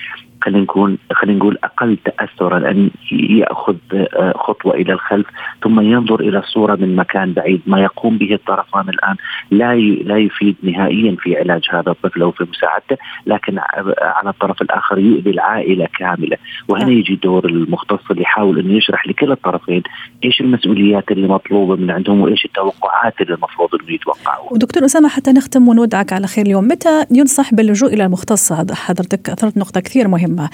خلينا 0.44 0.60
نقول 0.60 0.98
خلينا 1.12 1.38
نقول 1.38 1.58
أقل 1.64 1.96
تاثرا 2.04 2.70
أن 2.70 2.90
يأخذ 3.12 3.76
آه، 3.94 4.32
خطوة 4.36 4.74
إلى 4.74 4.92
الخلف 4.92 5.26
ثم 5.62 5.80
ينظر 5.80 6.20
إلى 6.20 6.38
الصورة 6.38 6.74
من 6.76 6.96
مكان 6.96 7.32
بعيد 7.32 7.60
ما 7.66 7.80
يقوم 7.80 8.18
به 8.18 8.34
الطرفان 8.34 8.88
الآن 8.88 9.16
لا 9.50 9.74
لا 10.04 10.18
يفيد 10.18 10.56
نهائيا 10.62 11.16
في 11.20 11.36
علاج 11.36 11.62
هذا 11.70 11.90
الطفل 11.90 12.22
أو 12.22 12.30
في 12.30 12.46
مساعدته 12.50 12.96
لكن 13.26 13.58
على 14.00 14.30
الطرف 14.30 14.62
الآخر 14.62 14.98
يؤذي 14.98 15.30
العائلة 15.30 15.88
كاملة 15.98 16.36
وهنا 16.68 16.84
نعم. 16.84 16.98
يجي 16.98 17.14
دور 17.14 17.44
المختص 17.44 18.10
اللي 18.10 18.22
يحاول 18.22 18.58
انه 18.58 18.74
يشرح 18.74 19.06
لكل 19.06 19.32
الطرفين 19.32 19.82
إيش 20.24 20.40
المسؤوليات 20.40 21.10
اللي 21.10 21.28
مطلوبة 21.28 21.76
من 21.76 21.90
عندهم 21.90 22.20
وإيش 22.20 22.44
التوقعات 22.44 23.20
اللي 23.20 23.34
المفروض 23.34 23.68
إنه 23.74 23.92
يتوقعوها. 23.92 24.52
ودكتور 24.52 24.84
أسامة 24.84 25.08
حتى 25.08 25.32
نختم 25.32 25.68
ونودعك 25.94 26.12
على 26.12 26.26
خير 26.26 26.46
اليوم. 26.46 26.68
متى 26.68 27.04
ينصح 27.10 27.54
باللجوء 27.54 27.94
إلى 27.94 28.04
المختص؟ 28.04 28.52
حضرتك 28.52 29.30
أثرت 29.30 29.56
نقطة 29.56 29.80
كثير 29.80 30.08
مهمة. 30.08 30.24
مهمة 30.24 30.48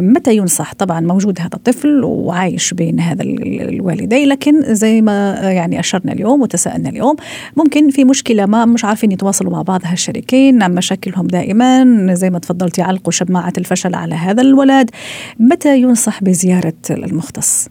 متى 0.00 0.36
ينصح؟ 0.36 0.74
طبعا 0.74 1.00
موجود 1.00 1.40
هذا 1.40 1.54
الطفل 1.54 2.04
وعايش 2.04 2.74
بين 2.74 3.00
هذا 3.00 3.22
الوالدين 3.22 4.28
لكن 4.28 4.74
زي 4.74 5.02
ما 5.02 5.34
يعني 5.42 5.80
أشرنا 5.80 6.12
اليوم 6.12 6.42
وتساءلنا 6.42 6.88
اليوم 6.88 7.16
ممكن 7.56 7.90
في 7.90 8.04
مشكلة 8.04 8.46
ما 8.46 8.64
مش 8.64 8.84
عارفين 8.84 9.12
يتواصلوا 9.12 9.52
مع 9.52 9.62
بعض 9.62 9.80
هالشريكين 9.84 10.62
عن 10.62 10.74
مشاكلهم 10.74 11.26
دائما 11.26 12.14
زي 12.14 12.30
ما 12.30 12.38
تفضلتي 12.38 12.80
يعلقوا 12.80 13.12
شماعة 13.12 13.52
الفشل 13.58 13.94
على 13.94 14.14
هذا 14.14 14.42
الولد. 14.42 14.90
متى 15.40 15.80
ينصح 15.80 16.24
بزيارة 16.24 16.74
المختص؟ 16.90 17.68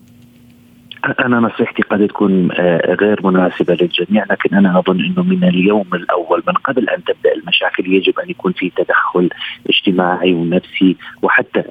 أنا 1.06 1.40
نصيحتي 1.40 1.82
قد 1.82 2.08
تكون 2.08 2.52
آه، 2.52 2.96
غير 3.02 3.28
مناسبة 3.28 3.74
للجميع 3.74 4.26
لكن 4.30 4.56
أنا 4.56 4.80
أظن 4.80 5.00
إنه 5.06 5.24
من 5.24 5.44
اليوم 5.44 5.86
الأول 5.94 6.44
من 6.48 6.54
قبل 6.54 6.90
أن 6.90 7.04
تبدأ 7.04 7.34
المشاكل 7.34 7.94
يجب 7.94 8.20
أن 8.20 8.30
يكون 8.30 8.52
في 8.52 8.70
تدخل 8.70 9.30
اجتماعي 9.70 10.34
ونفسي 10.34 10.96
وحتى 11.22 11.64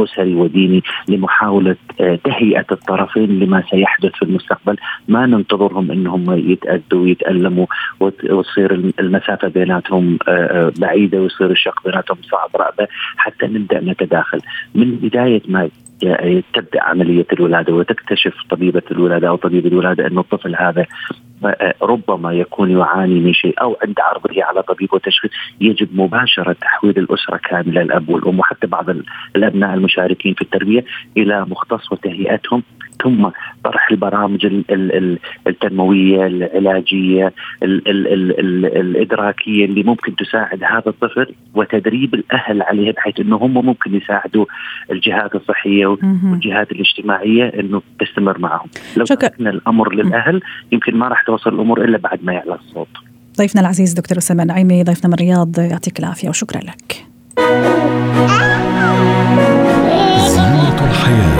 أسري 0.00 0.34
وديني 0.34 0.82
لمحاولة 1.08 1.76
آه، 2.00 2.18
تهيئة 2.24 2.66
الطرفين 2.70 3.38
لما 3.38 3.62
سيحدث 3.70 4.12
في 4.12 4.22
المستقبل. 4.22 4.76
ما 5.08 5.26
ننتظرهم 5.26 5.90
إنهم 5.90 6.50
يتاذوا 6.50 7.02
ويتالموا 7.02 7.66
وتصير 8.00 8.92
المسافة 9.00 9.48
بيناتهم 9.48 10.18
آه، 10.28 10.72
بعيدة 10.78 11.20
ويصير 11.20 11.50
الشق 11.50 11.84
بيناتهم 11.84 12.18
صعب 12.30 12.50
رأبة 12.56 12.88
حتى 13.16 13.46
نبدأ 13.46 13.80
نتداخل. 13.80 14.40
من 14.74 14.96
بداية 14.96 15.42
ما 15.48 15.68
تبدأ 16.54 16.82
عملية 16.82 17.26
الولادة 17.32 17.74
وتكتشف 17.74 18.34
طبيبة 18.50 18.82
الولادة 18.90 19.28
أو 19.28 19.36
طبيب 19.36 19.66
الولادة 19.66 20.06
انه 20.06 20.20
الطفل 20.20 20.56
هذا 20.56 20.86
ربما 21.82 22.32
يكون 22.32 22.70
يعاني 22.70 23.20
من 23.20 23.32
شيء 23.32 23.60
أو 23.60 23.76
عند 23.82 24.00
عرضه 24.00 24.44
على 24.44 24.62
طبيب 24.62 24.94
وتشخيص 24.94 25.30
يجب 25.60 25.88
مباشرة 26.00 26.52
تحويل 26.52 26.98
الأسرة 26.98 27.36
كاملة 27.36 27.82
الأب 27.82 28.08
والأم 28.08 28.38
وحتى 28.38 28.66
بعض 28.66 28.86
الأبناء 29.36 29.74
المشاركين 29.74 30.34
في 30.34 30.42
التربية 30.42 30.84
إلى 31.16 31.46
مختص 31.48 31.92
وتهيئتهم 31.92 32.62
ثم 33.02 33.28
طرح 33.64 33.90
البرامج 33.90 34.46
التنموية 35.46 36.26
العلاجية 36.26 37.32
الإدراكية 37.62 39.64
اللي 39.64 39.82
ممكن 39.82 40.16
تساعد 40.16 40.64
هذا 40.64 40.82
الطفل 40.86 41.34
وتدريب 41.54 42.14
الأهل 42.14 42.62
عليه 42.62 42.92
بحيث 42.92 43.20
انه 43.20 43.36
هم 43.36 43.66
ممكن 43.66 43.94
يساعدوا 43.94 44.44
الجهات 44.90 45.34
الصحية 45.34 45.86
والجهات 45.86 46.72
الاجتماعية 46.72 47.44
إنه 47.44 47.82
تستمر 48.00 48.38
معهم. 48.38 48.68
لو 48.96 49.04
تركنا 49.04 49.50
الأمر 49.50 49.94
للأهل 49.94 50.40
يمكن 50.72 50.96
ما 50.96 51.08
راح 51.08 51.22
توصل 51.22 51.54
الأمور 51.54 51.84
إلا 51.84 51.98
بعد 51.98 52.24
ما 52.24 52.32
يعلى 52.32 52.54
الصوت. 52.54 52.88
ضيفنا 53.38 53.60
العزيز 53.60 53.92
دكتور 53.92 54.18
أسامة 54.18 54.44
نعيمي 54.44 54.84
ضيفنا 54.84 55.08
من 55.08 55.14
الرياض 55.14 55.58
يعطيك 55.58 55.98
العافية 55.98 56.28
وشكرا 56.28 56.60
لك. 56.60 57.04
زينة 60.26 60.90
الحياة. 60.90 61.37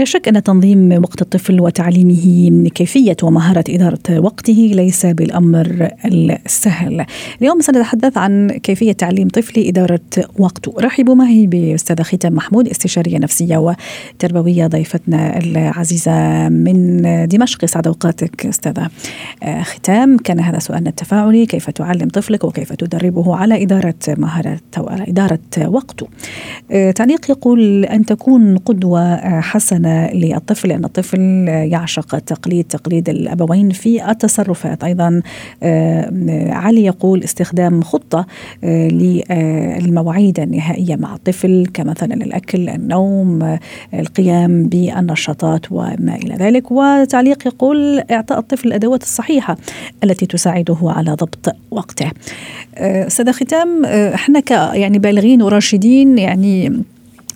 لا 0.00 0.06
شك 0.06 0.28
أن 0.28 0.42
تنظيم 0.42 0.92
وقت 0.92 1.22
الطفل 1.22 1.60
وتعليمه 1.60 2.68
كيفية 2.68 3.16
ومهارة 3.22 3.64
إدارة 3.68 4.18
وقته 4.18 4.70
ليس 4.74 5.06
بالأمر 5.06 5.88
السهل. 6.46 7.06
اليوم 7.40 7.60
سنتحدث 7.60 8.18
عن 8.18 8.50
كيفية 8.50 8.92
تعليم 8.92 9.28
طفلي 9.28 9.68
إدارة 9.68 10.00
وقته. 10.38 10.74
رحبوا 10.78 11.14
معي 11.14 11.46
بأستاذة 11.46 12.02
ختام 12.02 12.34
محمود 12.34 12.68
استشارية 12.68 13.18
نفسية 13.18 13.74
وتربوية 14.16 14.66
ضيفتنا 14.66 15.38
العزيزة 15.38 16.48
من 16.48 17.02
دمشق. 17.28 17.64
سعد 17.64 17.86
أوقاتك 17.86 18.46
أستاذة. 18.46 18.88
ختام 19.62 20.16
كان 20.16 20.40
هذا 20.40 20.58
سؤالنا 20.58 20.90
التفاعلي 20.90 21.46
كيف 21.46 21.70
تعلم 21.70 22.08
طفلك 22.08 22.44
وكيف 22.44 22.72
تدربه 22.72 23.36
على 23.36 23.62
إدارة 23.62 23.94
مهارة 24.08 24.60
على 24.76 25.04
إدارة 25.08 25.40
وقته؟ 25.58 26.06
تعليق 26.94 27.30
يقول 27.30 27.84
أن 27.84 28.04
تكون 28.04 28.56
قدوة 28.58 29.40
حسنة 29.40 29.89
للطفل 30.14 30.68
لأن 30.68 30.84
الطفل 30.84 31.20
يعشق 31.48 32.14
التقليد 32.14 32.64
تقليد 32.64 33.08
الأبوين 33.08 33.70
في 33.70 34.10
التصرفات. 34.10 34.84
أيضا 34.84 35.22
آه، 35.62 36.52
علي 36.52 36.84
يقول 36.84 37.24
استخدام 37.24 37.82
خطة 37.82 38.26
آه، 38.64 38.88
للمواعيد 38.88 40.40
النهائية 40.40 40.96
مع 40.96 41.14
الطفل 41.14 41.66
كمثلا 41.74 42.14
الأكل 42.14 42.68
النوم 42.68 43.58
القيام 43.94 44.64
بالنشاطات 44.64 45.66
وما 45.70 46.16
إلى 46.16 46.34
ذلك. 46.34 46.70
وتعليق 46.70 47.46
يقول 47.46 47.98
إعطاء 48.10 48.38
الطفل 48.38 48.68
الأدوات 48.68 49.02
الصحيحة 49.02 49.56
التي 50.04 50.26
تساعده 50.26 50.78
على 50.82 51.10
ضبط 51.12 51.56
وقته. 51.70 52.10
آه، 52.74 53.08
سادة 53.08 53.32
ختام 53.32 53.84
إحنا 53.84 54.42
يعني 54.74 54.98
بالغين 54.98 55.42
وراشدين 55.42 56.18
يعني 56.18 56.82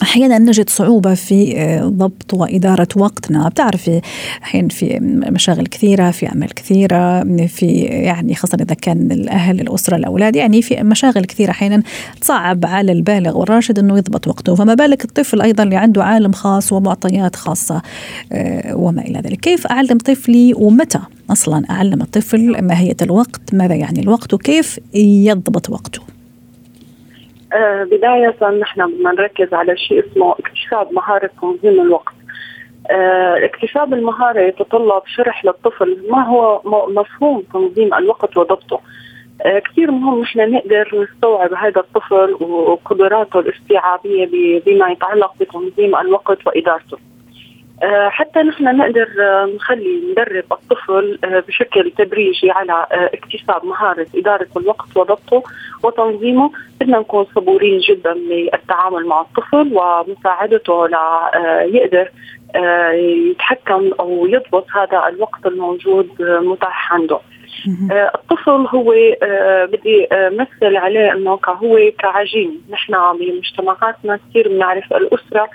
أحيانا 0.04 0.38
نجد 0.38 0.70
صعوبة 0.70 1.14
في 1.14 1.60
آه، 1.60 1.84
ضبط 1.84 2.34
وإدارة 2.34 2.88
وقتنا. 2.96 3.48
بتعرفي 3.48 4.00
الحين 4.40 4.68
في 4.68 4.98
مشاغل 5.30 5.66
كثيرة 5.66 6.10
في 6.10 6.28
أعمال 6.28 6.54
كثيرة 6.54 7.24
في 7.46 7.66
يعني 7.82 8.34
خاصة 8.34 8.58
إذا 8.60 8.74
كان 8.74 9.12
الأهل 9.12 9.60
الأسرة 9.60 9.96
الأولاد 9.96 10.36
يعني 10.36 10.62
في 10.62 10.82
مشاغل 10.82 11.24
كثيرة 11.24 11.50
أحيانا 11.50 11.82
تصعب 12.20 12.66
على 12.66 12.92
البالغ 12.92 13.38
والراشد 13.38 13.78
إنه 13.78 13.98
يضبط 13.98 14.28
وقته. 14.28 14.54
فما 14.54 14.74
بالك 14.74 15.04
الطفل 15.04 15.40
أيضا 15.40 15.62
اللي 15.62 15.76
عنده 15.76 16.04
عالم 16.04 16.32
خاص 16.32 16.72
ومعطيات 16.72 17.36
خاصة 17.36 17.82
آه، 18.32 18.76
وما 18.76 19.02
إلى 19.02 19.18
ذلك. 19.18 19.40
كيف 19.40 19.66
أعلم 19.66 19.98
طفلي 19.98 20.54
ومتى 20.56 21.00
أصلا 21.30 21.64
أعلم 21.70 22.02
الطفل 22.02 22.62
ماهية 22.62 22.96
الوقت 23.02 23.54
ماذا 23.54 23.74
يعني 23.74 24.00
الوقت 24.00 24.34
وكيف 24.34 24.80
يضبط 24.94 25.70
وقته؟ 25.70 26.13
بداية 27.84 28.50
نحن 28.60 28.86
بدنا 28.86 29.12
نركز 29.12 29.54
على 29.54 29.76
شيء 29.76 30.04
اسمه 30.06 30.32
اكتساب 30.32 30.92
مهارة 30.92 31.30
تنظيم 31.42 31.80
الوقت. 31.80 32.14
آه، 32.90 33.44
اكتساب 33.44 33.94
المهارة 33.94 34.40
يتطلب 34.40 35.02
شرح 35.06 35.44
للطفل 35.44 36.06
ما 36.10 36.26
هو 36.26 36.62
مفهوم 36.88 37.42
تنظيم 37.52 37.94
الوقت 37.94 38.36
وضبطه. 38.36 38.80
آه، 39.42 39.58
كثير 39.58 39.90
مهم 39.90 40.20
نحن 40.20 40.52
نقدر 40.52 40.90
نستوعب 41.02 41.54
هذا 41.54 41.80
الطفل 41.80 42.32
وقدراته 42.44 43.40
الاستيعابية 43.40 44.26
بما 44.66 44.90
يتعلق 44.90 45.34
بتنظيم 45.40 45.96
الوقت 45.96 46.46
وإدارته. 46.46 46.98
آه، 47.82 48.08
حتى 48.08 48.38
نحن 48.38 48.76
نقدر 48.76 49.08
آه، 49.20 49.50
نخلي 49.56 50.00
ندرب 50.10 50.44
الطفل 50.52 51.18
آه، 51.24 51.40
بشكل 51.48 51.90
تدريجي 51.98 52.50
على 52.50 52.86
اكتساب 52.90 53.64
مهارة 53.64 54.06
إدارة 54.14 54.46
الوقت 54.56 54.96
وضبطه 54.96 55.42
وتنظيمه. 55.82 56.50
بدنا 56.80 56.98
نكون 56.98 57.26
صبورين 57.34 57.78
جدا 57.78 58.14
للتعامل 58.14 59.06
مع 59.06 59.20
الطفل 59.20 59.76
ومساعدته 59.76 60.86
ليقدر 60.86 62.10
يتحكم 63.30 63.90
أو 64.00 64.26
يضبط 64.26 64.66
هذا 64.74 65.08
الوقت 65.08 65.46
الموجود 65.46 66.08
متاح 66.20 66.92
عنده. 66.92 67.18
الطفل 67.90 68.66
هو 68.74 68.94
بدي 69.72 70.08
مثل 70.12 70.76
عليه 70.76 71.12
إنه 71.12 71.38
هو 71.48 71.78
كعجين. 71.98 72.60
نحن 72.70 72.94
بمجتمعاتنا 73.18 74.18
كثير 74.30 74.48
بنعرف 74.48 74.92
الأسرة 74.92 75.48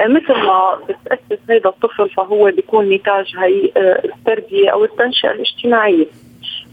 مثل 0.00 0.34
ما 0.34 0.78
بتأسس 0.88 1.42
هذا 1.50 1.68
الطفل 1.68 2.10
فهو 2.10 2.50
بيكون 2.56 2.90
نتاج 2.90 3.36
هي 3.38 3.72
آه، 3.76 4.02
التربية 4.04 4.70
أو 4.70 4.84
التنشئة 4.84 5.30
الاجتماعية. 5.30 6.06
آه، 6.06 6.25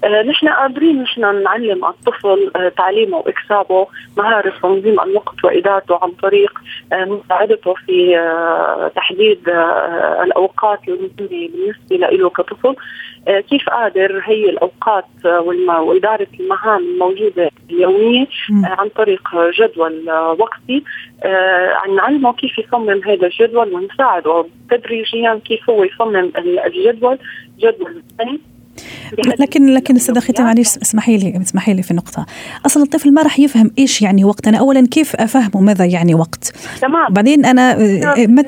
نحن 0.03 0.49
قادرين 0.49 1.03
نحن 1.03 1.43
نعلم 1.43 1.85
الطفل 1.85 2.51
آه، 2.55 2.69
تعليمه 2.69 3.17
وإكسابه 3.17 3.87
مهارة 4.17 4.53
تنظيم 4.61 4.99
الوقت 4.99 5.43
وإدارته 5.43 5.99
عن 6.01 6.11
طريق 6.11 6.59
مساعدته 6.93 7.73
في 7.73 8.15
تحديد 8.95 9.49
الأوقات 10.23 10.79
المهمة 10.87 11.09
بالنسبة 11.19 11.95
له 11.95 12.29
كطفل. 12.29 12.75
كيف 13.49 13.69
قادر 13.69 14.21
هي 14.25 14.49
الأوقات 14.49 15.05
وإدارة 15.25 16.27
المهام 16.39 16.83
الموجودة 16.83 17.51
اليومية 17.69 18.27
عن 18.63 18.89
طريق 18.89 19.29
جدول 19.59 20.09
وقتي. 20.39 20.83
نعلمه 21.95 22.33
كيف 22.33 22.57
يصمم 22.57 23.01
هذا 23.05 23.27
الجدول 23.27 23.73
ونساعده 23.73 24.45
تدريجيا 24.71 25.41
كيف 25.45 25.69
هو 25.69 25.83
يصمم 25.83 26.31
الجدول. 26.37 27.17
جدول 27.59 28.03
ثاني 28.17 28.39
لكن 29.39 29.65
لكن 29.65 29.95
أستاذة 29.95 30.19
ختام 30.19 30.45
معلش 30.45 30.77
اسمحي 30.77 31.17
لي 31.17 31.41
اسمحي 31.41 31.73
لي 31.73 31.83
في 31.83 31.93
نقطه 31.93 32.25
أصلا 32.65 32.83
الطفل 32.83 33.13
ما 33.13 33.21
راح 33.21 33.39
يفهم 33.39 33.71
إيش 33.79 34.01
يعني 34.01 34.25
وقت 34.25 34.47
أنا 34.47 34.57
اولا 34.57 34.87
كيف 34.87 35.15
أفهمه 35.15 35.61
ماذا 35.61 35.85
يعني 35.85 36.15
وقت؟ 36.15 36.53
تمام. 36.81 37.13
بعدين 37.13 37.45
أنا 37.45 37.77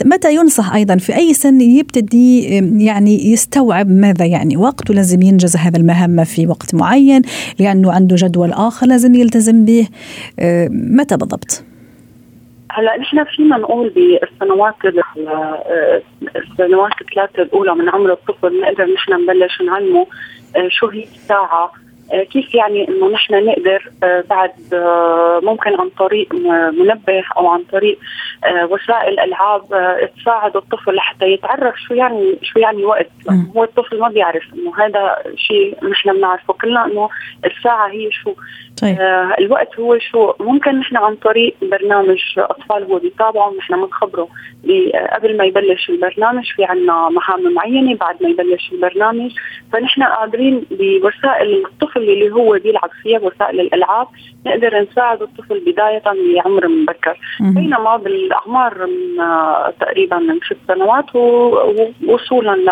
متى 0.05 0.35
ينصح 0.35 0.73
أيضا؟ 0.73 0.95
في 0.97 1.15
أي 1.15 1.33
سن 1.33 1.61
يبتدي 1.61 2.41
يعني 2.85 3.31
يستوعب 3.31 3.89
ماذا 3.89 4.25
يعني 4.25 4.57
وقت؟ 4.57 4.89
ولازم 4.89 5.21
ينجز 5.21 5.55
هذا 5.55 5.77
المهمه 5.77 6.23
في 6.23 6.47
وقت 6.47 6.75
معين 6.75 7.21
لأنه 7.59 7.91
عنده 7.91 8.15
جدول 8.15 8.51
آخر 8.51 8.87
لازم 8.87 9.15
يلتزم 9.15 9.65
به. 9.65 9.87
متى 10.69 11.17
بالضبط؟ 11.17 11.63
هلا 12.75 12.97
نحن 12.97 13.23
فينا 13.23 13.57
نقول 13.57 13.89
بالسنوات 13.89 14.75
آه، 14.85 16.01
السنوات 16.35 16.91
الثلاثة 17.01 17.43
الأولى 17.43 17.75
من 17.75 17.89
عمر 17.89 18.11
الطفل 18.11 18.61
نقدر 18.61 18.85
نحن 18.85 19.13
نبلش 19.13 19.61
نعلمه 19.61 20.07
آه، 20.55 20.67
شو 20.67 20.87
هي 20.87 21.03
الساعة 21.03 21.71
آه، 22.13 22.23
كيف 22.23 22.55
يعني 22.55 22.87
إنه 22.87 23.09
نحن 23.09 23.45
نقدر 23.45 23.91
بعد 24.29 24.51
ممكن 25.43 25.75
عن 25.79 25.89
طريق 25.89 26.33
منبه 26.79 27.23
أو 27.37 27.47
عن 27.47 27.63
طريق 27.63 27.99
وسائل 28.69 29.19
العاب 29.19 29.61
تساعد 30.17 30.55
الطفل 30.55 30.95
لحتى 30.95 31.25
يتعرف 31.25 31.75
شو 31.87 31.93
يعني 31.93 32.35
شو 32.43 32.59
يعني 32.59 32.85
وقت. 32.85 33.09
هو 33.55 33.63
الطفل 33.63 33.99
ما 33.99 34.09
بيعرف 34.09 34.43
إنه 34.53 34.85
هذا 34.85 35.15
شيء 35.35 35.89
نحن 35.89 36.13
بنعرفه 36.13 36.53
كلنا 36.53 36.85
إنه 36.85 37.09
الساعة 37.45 37.87
هي 37.87 38.11
شو. 38.11 38.33
طيب. 38.81 38.97
آه 38.99 39.35
الوقت 39.39 39.79
هو 39.79 39.99
شو. 39.99 40.33
ممكن 40.39 40.79
نحن 40.79 40.97
عن 40.97 41.15
طريق 41.15 41.55
برنامج 41.61 42.21
أطفال 42.37 42.83
هو 42.83 42.99
بيتابعه 42.99 43.53
نحن 43.57 43.75
بنخبره 43.75 44.27
قبل 45.13 45.37
ما 45.37 45.45
يبلش 45.45 45.89
البرنامج 45.89 46.51
في 46.55 46.63
عنا 46.63 47.09
مهام 47.09 47.53
معينة 47.53 47.95
بعد 47.95 48.23
ما 48.23 48.29
يبلش 48.29 48.71
البرنامج. 48.71 49.31
فنحن 49.73 50.03
قادرين 50.03 50.65
بوسائل 50.71 51.65
الطفل 51.65 51.99
اللي 52.01 52.31
هو 52.31 52.59
بيلعب 52.63 52.89
فيها 53.03 53.19
وسائل 53.19 53.59
الألعاب 53.59 54.07
نقدر 54.45 54.79
نساعد 54.81 55.21
الطفل 55.21 55.59
بداية 55.59 56.03
بعمر 56.05 56.67
مبكر. 56.67 57.19
بينما 57.39 57.97
بالاعمار 58.35 58.85
من 58.85 59.19
آه 59.19 59.73
تقريبا 59.79 60.17
من 60.17 60.39
ست 60.39 60.57
سنوات 60.67 61.15
ووصولا 61.15 62.55
ل 62.55 62.69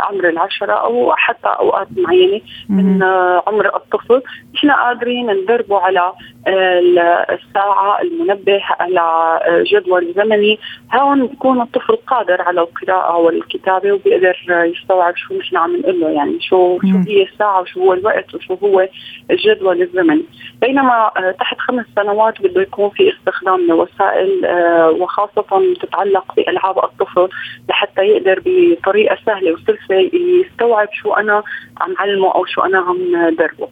عمر 0.00 0.28
العشرة 0.28 0.72
أو 0.72 1.14
حتى 1.16 1.48
أوقات 1.48 1.88
معينة 1.96 2.40
من 2.68 3.02
عمر 3.46 3.76
الطفل. 3.76 4.22
نحن 4.54 4.70
قادرين 4.70 5.30
ندربه 5.30 5.78
على 5.78 6.12
الساعة 6.48 8.02
المنبه 8.02 8.60
على 8.80 9.40
جدول 9.72 10.12
زمني. 10.16 10.58
هون 10.94 11.26
بيكون 11.26 11.60
الطفل 11.60 11.96
قادر 11.96 12.42
على 12.42 12.60
القراءة 12.60 13.16
والكتابة 13.16 13.92
وبيقدر 13.92 14.36
يستوعب 14.50 15.16
شو 15.16 15.34
نحن 15.34 15.56
عم 15.56 15.76
نقول 15.76 16.00
له 16.00 16.08
يعني 16.08 16.40
شو 16.40 16.78
شو 16.80 16.98
هي 17.08 17.22
الساعة 17.22 17.60
وشو 17.60 17.80
هو 17.80 17.92
الوقت 17.92 18.34
وشو 18.34 18.54
هو 18.54 18.88
الجدول 19.30 19.82
الزمني. 19.82 20.24
بينما 20.60 21.10
آه، 21.16 21.30
تحت 21.40 21.58
خمس 21.58 21.84
سنوات 21.96 22.42
بده 22.42 22.62
يكون 22.62 22.90
في 22.90 23.12
استخدام 23.12 23.66
لوسائل 23.68 24.44
آه، 24.44 24.90
وخاصة 24.90 25.74
تتعلق 25.82 26.34
بألعاب 26.36 26.78
الطفل 26.84 27.28
لحتى 27.68 28.02
يقدر 28.02 28.42
بطريقة 28.46 29.16
سهلة 29.26 29.52
وسلسة 29.52 30.10
يستوعب 30.44 30.88
شو 30.92 31.12
أنا 31.12 31.42
عم 31.80 31.94
علمه 31.98 32.34
أو 32.34 32.44
شو 32.44 32.60
أنا 32.60 32.78
عم 32.78 33.34
دربه. 33.38 33.68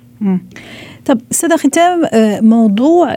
طب 1.06 1.21
أستاذ 1.32 1.56
ختام 1.56 2.04
آه، 2.04 2.40
موضوع 2.40 3.09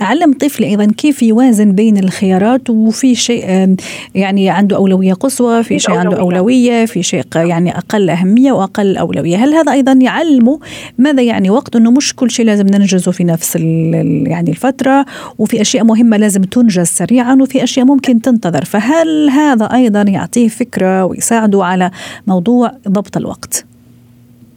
علم 0.00 0.32
طفل 0.40 0.64
أيضا 0.64 0.92
كيف 0.96 1.22
يوازن 1.22 1.72
بين 1.72 1.96
الخيارات 1.96 2.70
وفي 2.70 3.14
شيء 3.14 3.76
يعني 4.14 4.50
عنده 4.50 4.76
أولوية 4.76 5.12
قصوى 5.12 5.62
في 5.62 5.78
شيء 5.78 5.94
عنده 5.94 6.18
أولوية. 6.18 6.84
في 6.84 7.02
شيء 7.02 7.24
يعني 7.36 7.78
أقل 7.78 8.10
أهمية 8.10 8.52
وأقل 8.52 8.96
أولوية. 8.96 9.36
هل 9.36 9.54
هذا 9.54 9.72
أيضا 9.72 9.92
يعلمه 9.92 10.60
ماذا 10.98 11.22
يعني 11.22 11.50
وقت 11.50 11.76
إنه 11.76 11.90
مش 11.90 12.14
كل 12.14 12.30
شيء 12.30 12.46
لازم 12.46 12.66
ننجزه 12.66 13.12
في 13.12 13.24
نفس 13.24 13.56
يعني 13.56 14.50
الفترة 14.50 15.06
وفي 15.38 15.60
أشياء 15.60 15.84
مهمة 15.84 16.16
لازم 16.16 16.42
تنجز 16.42 16.86
سريعا 16.86 17.34
وفي 17.34 17.62
أشياء 17.64 17.86
ممكن 17.86 18.20
تنتظر. 18.20 18.64
فهل 18.64 19.30
هذا 19.30 19.64
أيضا 19.64 20.02
يعطيه 20.02 20.48
فكرة 20.48 21.04
ويساعده 21.04 21.64
على 21.64 21.90
موضوع 22.26 22.72
ضبط 22.88 23.16
الوقت؟ 23.16 23.65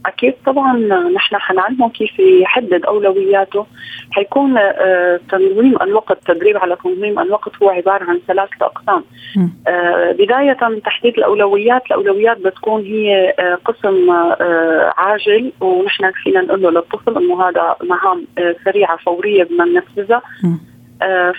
أكيد 0.06 0.34
طبعا 0.46 0.74
نحن 1.16 1.36
حنعلمه 1.36 1.90
كيف 1.90 2.20
يحدد 2.20 2.86
أولوياته. 2.86 3.66
حيكون 4.12 4.58
آه، 4.58 5.20
تنظيم 5.32 5.76
الوقت 5.82 6.18
تدريب 6.28 6.58
على 6.58 6.78
تنظيم 6.84 7.20
الوقت 7.20 7.52
هو 7.64 7.70
عبارة 7.70 8.04
عن 8.04 8.20
ثلاثة 8.28 8.66
أقسام. 8.66 9.04
آه، 9.68 10.12
بداية 10.12 10.58
تحديد 10.86 11.18
الأولويات 11.18 11.86
الأولويات 11.86 12.38
بتكون 12.38 12.82
هي 12.82 13.34
آه، 13.40 13.56
قسم 13.66 14.12
عاجل 14.98 15.52
ونحن 15.62 16.12
فينا 16.24 16.42
نقول 16.42 16.62
له 16.62 16.70
للطفل 16.72 17.18
إنه 17.18 17.50
هذا 17.50 17.76
مهام 17.84 18.28
سريعة 18.66 18.98
فورية 18.98 19.44
بدنا 19.44 19.66
ننفذها. 19.66 20.22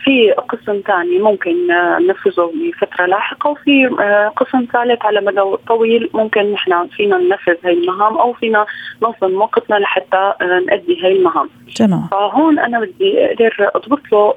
في 0.04 0.32
قسم 0.32 0.80
ثاني 0.86 1.18
ممكن 1.18 1.70
آه، 1.70 1.98
ننفذه 1.98 2.52
بفتره 2.54 3.06
لاحقة 3.06 3.50
وفي 3.50 3.86
آه، 4.00 4.28
قسم 4.28 4.66
ثالث 4.72 5.04
على 5.04 5.20
مدى 5.20 5.56
طويل 5.68 6.10
ممكن 6.14 6.52
نحن 6.52 6.88
فينا 6.88 7.16
ننفذ 7.16 7.56
هاي 7.64 7.72
المهام 7.72 8.18
أو 8.18 8.32
فينا 8.32 8.66
ننظم 9.02 9.34
وقتنا 9.34 9.76
لحتى 9.76 10.32
نأدي 10.40 11.04
هاي 11.04 11.12
المهام 11.12 11.48
جميل. 11.68 12.00
فهون 12.10 12.58
أنا 12.58 12.80
بدي 12.80 13.24
أقدر 13.24 13.70
أضبط 13.74 14.00
له 14.12 14.34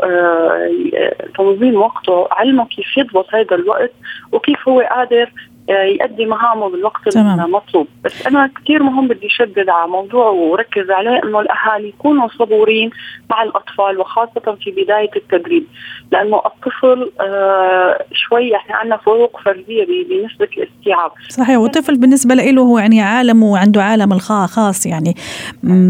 تنظيم 1.38 1.76
وقته 1.76 2.28
علمه 2.32 2.66
كيف 2.66 2.98
يضبط 2.98 3.36
هذا 3.36 3.56
الوقت 3.56 3.92
وكيف 4.32 4.70
هو 4.70 4.82
قادر 4.82 5.30
يؤدي 5.70 6.26
مهامه 6.26 6.70
بالوقت 6.70 7.10
تمام. 7.10 7.40
المطلوب. 7.40 7.88
بس 8.04 8.28
أنا 8.28 8.50
كثير 8.64 8.84
مهم 8.84 9.08
بدي 9.08 9.30
شدد 9.30 9.70
على 9.70 9.92
موضوع 9.92 10.30
وركز 10.30 10.92
عليه 10.92 11.22
إنه 11.24 11.40
الأهالي 11.40 11.90
يكونوا 11.90 12.28
صبورين 12.40 12.90
مع 13.30 13.44
الأطفال 13.44 14.00
وخاصة 14.00 14.58
في 14.64 14.72
بداية 14.72 15.10
التدريب. 15.16 15.64
لأنه 16.12 16.42
الطفل 16.46 17.12
آه 17.22 18.06
شوي 18.14 18.56
إحنا 18.56 18.76
عندنا 18.76 18.98
فروق 18.98 19.40
فردية 19.46 19.86
بنسبة 19.86 20.48
الاستيعاب. 20.58 21.12
صحيح 21.30 21.58
والطفل 21.58 21.98
بالنسبة 21.98 22.36
له 22.36 22.62
هو 22.62 22.80
يعني 22.80 23.02
عالم 23.02 23.44
وعنده 23.44 23.84
عالم 23.84 24.14
الخاص 24.14 24.86
يعني. 24.86 25.16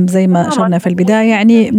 زي 0.05 0.27
ما 0.27 0.47
اشرنا 0.47 0.77
في 0.77 0.87
البداية 0.87 1.29
يعني 1.29 1.69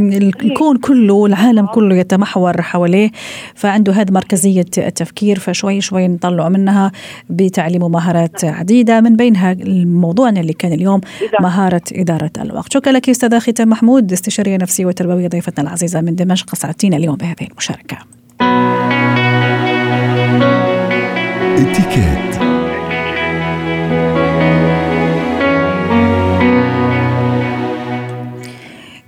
الكون 0.42 0.76
كله 0.76 1.26
العالم 1.26 1.66
كله 1.66 1.96
يتمحور 1.96 2.62
حواليه 2.62 3.10
فعنده 3.54 3.92
هذه 3.92 4.12
مركزية 4.12 4.64
التفكير 4.78 5.38
فشوي 5.38 5.80
شوي 5.80 6.08
نطلع 6.08 6.48
منها 6.48 6.92
بتعليم 7.30 7.83
ومهارات 7.84 8.44
عديدة 8.44 9.00
من 9.00 9.16
بينها 9.16 9.56
موضوعنا 9.84 10.40
اللي 10.40 10.52
كان 10.52 10.72
اليوم 10.72 11.00
مهارة 11.40 11.82
إدارة 11.92 12.30
الوقت. 12.40 12.72
شكرا 12.72 12.92
لك 12.92 13.10
أستاذة 13.10 13.38
ختام 13.38 13.68
محمود 13.68 14.12
استشارية 14.12 14.56
نفسية 14.56 14.86
وتربوية 14.86 15.28
ضيفتنا 15.28 15.64
العزيزة 15.64 16.00
من 16.00 16.14
دمشق 16.14 16.54
سعدتينا 16.54 16.96
اليوم 16.96 17.16
بهذه 17.16 17.48
المشاركة. 17.50 17.96
اتكات 21.58 22.33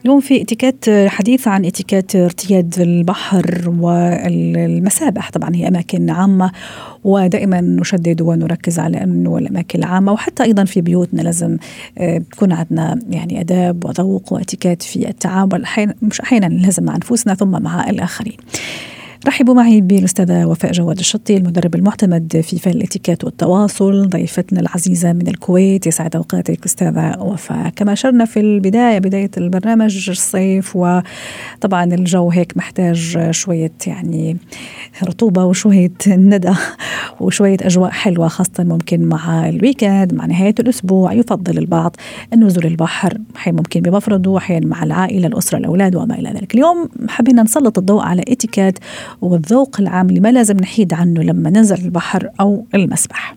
اليوم 0.07 0.21
في 0.21 0.43
اتيكيت 0.43 0.85
حديث 0.91 1.49
عن 1.49 1.65
اتيكيت 1.65 2.17
ارتياد 2.17 2.75
البحر 2.81 3.71
والمسابح. 3.79 5.31
طبعا 5.31 5.57
هي 5.57 5.69
أماكن 5.69 6.11
عامة 6.11 6.53
ودائما 7.05 7.61
نشدد 7.61 8.21
ونركز 8.21 8.79
على 8.79 9.03
انه 9.03 9.39
الأماكن 9.39 9.79
العامة. 9.79 10.13
وحتى 10.13 10.43
أيضا 10.43 10.65
في 10.65 10.81
بيوتنا 10.81 11.23
لازم 11.23 11.57
آه، 11.99 12.19
تكون 12.19 12.53
عندنا 12.53 13.01
يعني 13.11 13.41
آداب 13.41 13.85
وذوق 13.85 14.33
واتيكيت 14.33 14.83
في 14.83 15.09
التعامل. 15.09 15.63
أحيانا 15.63 15.95
مش 16.03 16.21
أحيانا 16.21 16.47
لازم 16.47 16.85
مع 16.85 16.95
أنفسنا 16.95 17.35
ثم 17.35 17.63
مع 17.63 17.91
الآخرين. 17.91 18.37
رحبوا 19.27 19.55
معي 19.55 19.81
بالأستاذة 19.81 20.47
وفاء 20.47 20.73
جواد 20.73 20.99
الشطي 20.99 21.37
المدرب 21.37 21.75
المعتمد 21.75 22.41
في 22.41 22.59
فن 22.59 22.71
الاتيكيت 22.71 23.25
والتواصل 23.25 24.09
ضيفتنا 24.09 24.61
العزيزة 24.61 25.13
من 25.13 25.29
الكويت 25.29 25.87
يسعد 25.87 26.17
اوقاتك 26.17 26.65
استاذه 26.65 27.19
وفاء. 27.21 27.69
كما 27.69 27.93
أشرنا 27.93 28.25
في 28.25 28.41
البداية 28.41 28.99
بداية 28.99 29.31
البرنامج 29.37 30.11
الصيف 30.11 30.77
وطبعا 30.77 31.85
الجو 31.85 32.31
هيك 32.31 32.57
محتاج 32.57 33.29
شوية 33.31 33.73
يعني 33.87 34.37
رطوبة 35.05 35.45
وشوية 35.45 35.93
ندى 36.07 36.53
وشوية 37.21 37.57
أجواء 37.63 37.91
حلوة 37.91 38.29
خاصة 38.29 38.65
ممكن 38.65 39.05
مع 39.05 39.49
الويكند 39.49 40.15
مع 40.15 40.27
نهاية 40.27 40.55
الأسبوع. 40.61 41.13
يفضل 41.13 41.59
البعض 41.59 41.97
النزول 42.33 42.67
البحر 42.67 43.19
أحيانا 43.37 43.59
ممكن 43.59 43.81
بمفرده 43.81 44.37
أحيانا 44.37 44.67
مع 44.67 44.83
العائلة 44.83 45.27
الأسرة 45.27 45.59
الأولاد 45.59 45.97
وما 45.97 46.19
إلى 46.19 46.31
ذلك. 46.31 46.55
اليوم 46.55 46.89
حبينا 47.09 47.43
نسلط 47.43 47.79
الضوء 47.79 48.03
على 48.03 48.23
إتيكيت 48.29 48.79
والذوق 49.21 49.81
العام 49.81 50.09
اللي 50.09 50.21
ما 50.21 50.33
لازم 50.33 50.57
نحيد 50.57 50.95
عنه 50.95 51.23
لما 51.23 51.51
ننزل 51.51 51.87
البحر 51.87 52.29
أو 52.41 52.67
المسبح. 52.75 53.35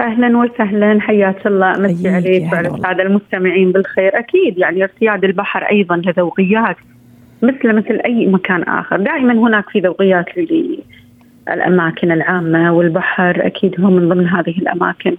أهلا 0.00 0.38
وسهلا 0.38 1.00
حياك 1.00 1.46
الله. 1.46 1.72
مسي 1.72 2.08
عليك 2.08 2.52
وعلى 2.52 2.68
السادة 2.68 3.02
المستمعين 3.02 3.72
بالخير. 3.72 4.18
أكيد 4.18 4.58
يعني 4.58 4.82
ارتياد 4.82 5.24
البحر 5.24 5.62
أيضا 5.62 5.96
له 5.96 6.12
ذوقيات 6.16 6.76
مثل 7.42 7.72
مثل 7.72 8.00
أي 8.04 8.26
مكان 8.26 8.62
آخر. 8.62 8.96
دائما 8.96 9.32
هناك 9.32 9.70
في 9.70 9.80
ذوقيات 9.80 10.26
للأماكن 11.48 12.12
العامة 12.12 12.72
والبحر 12.72 13.46
أكيد 13.46 13.80
هو 13.80 13.90
من 13.90 14.08
ضمن 14.08 14.26
هذه 14.26 14.58
الأماكن. 14.58 15.16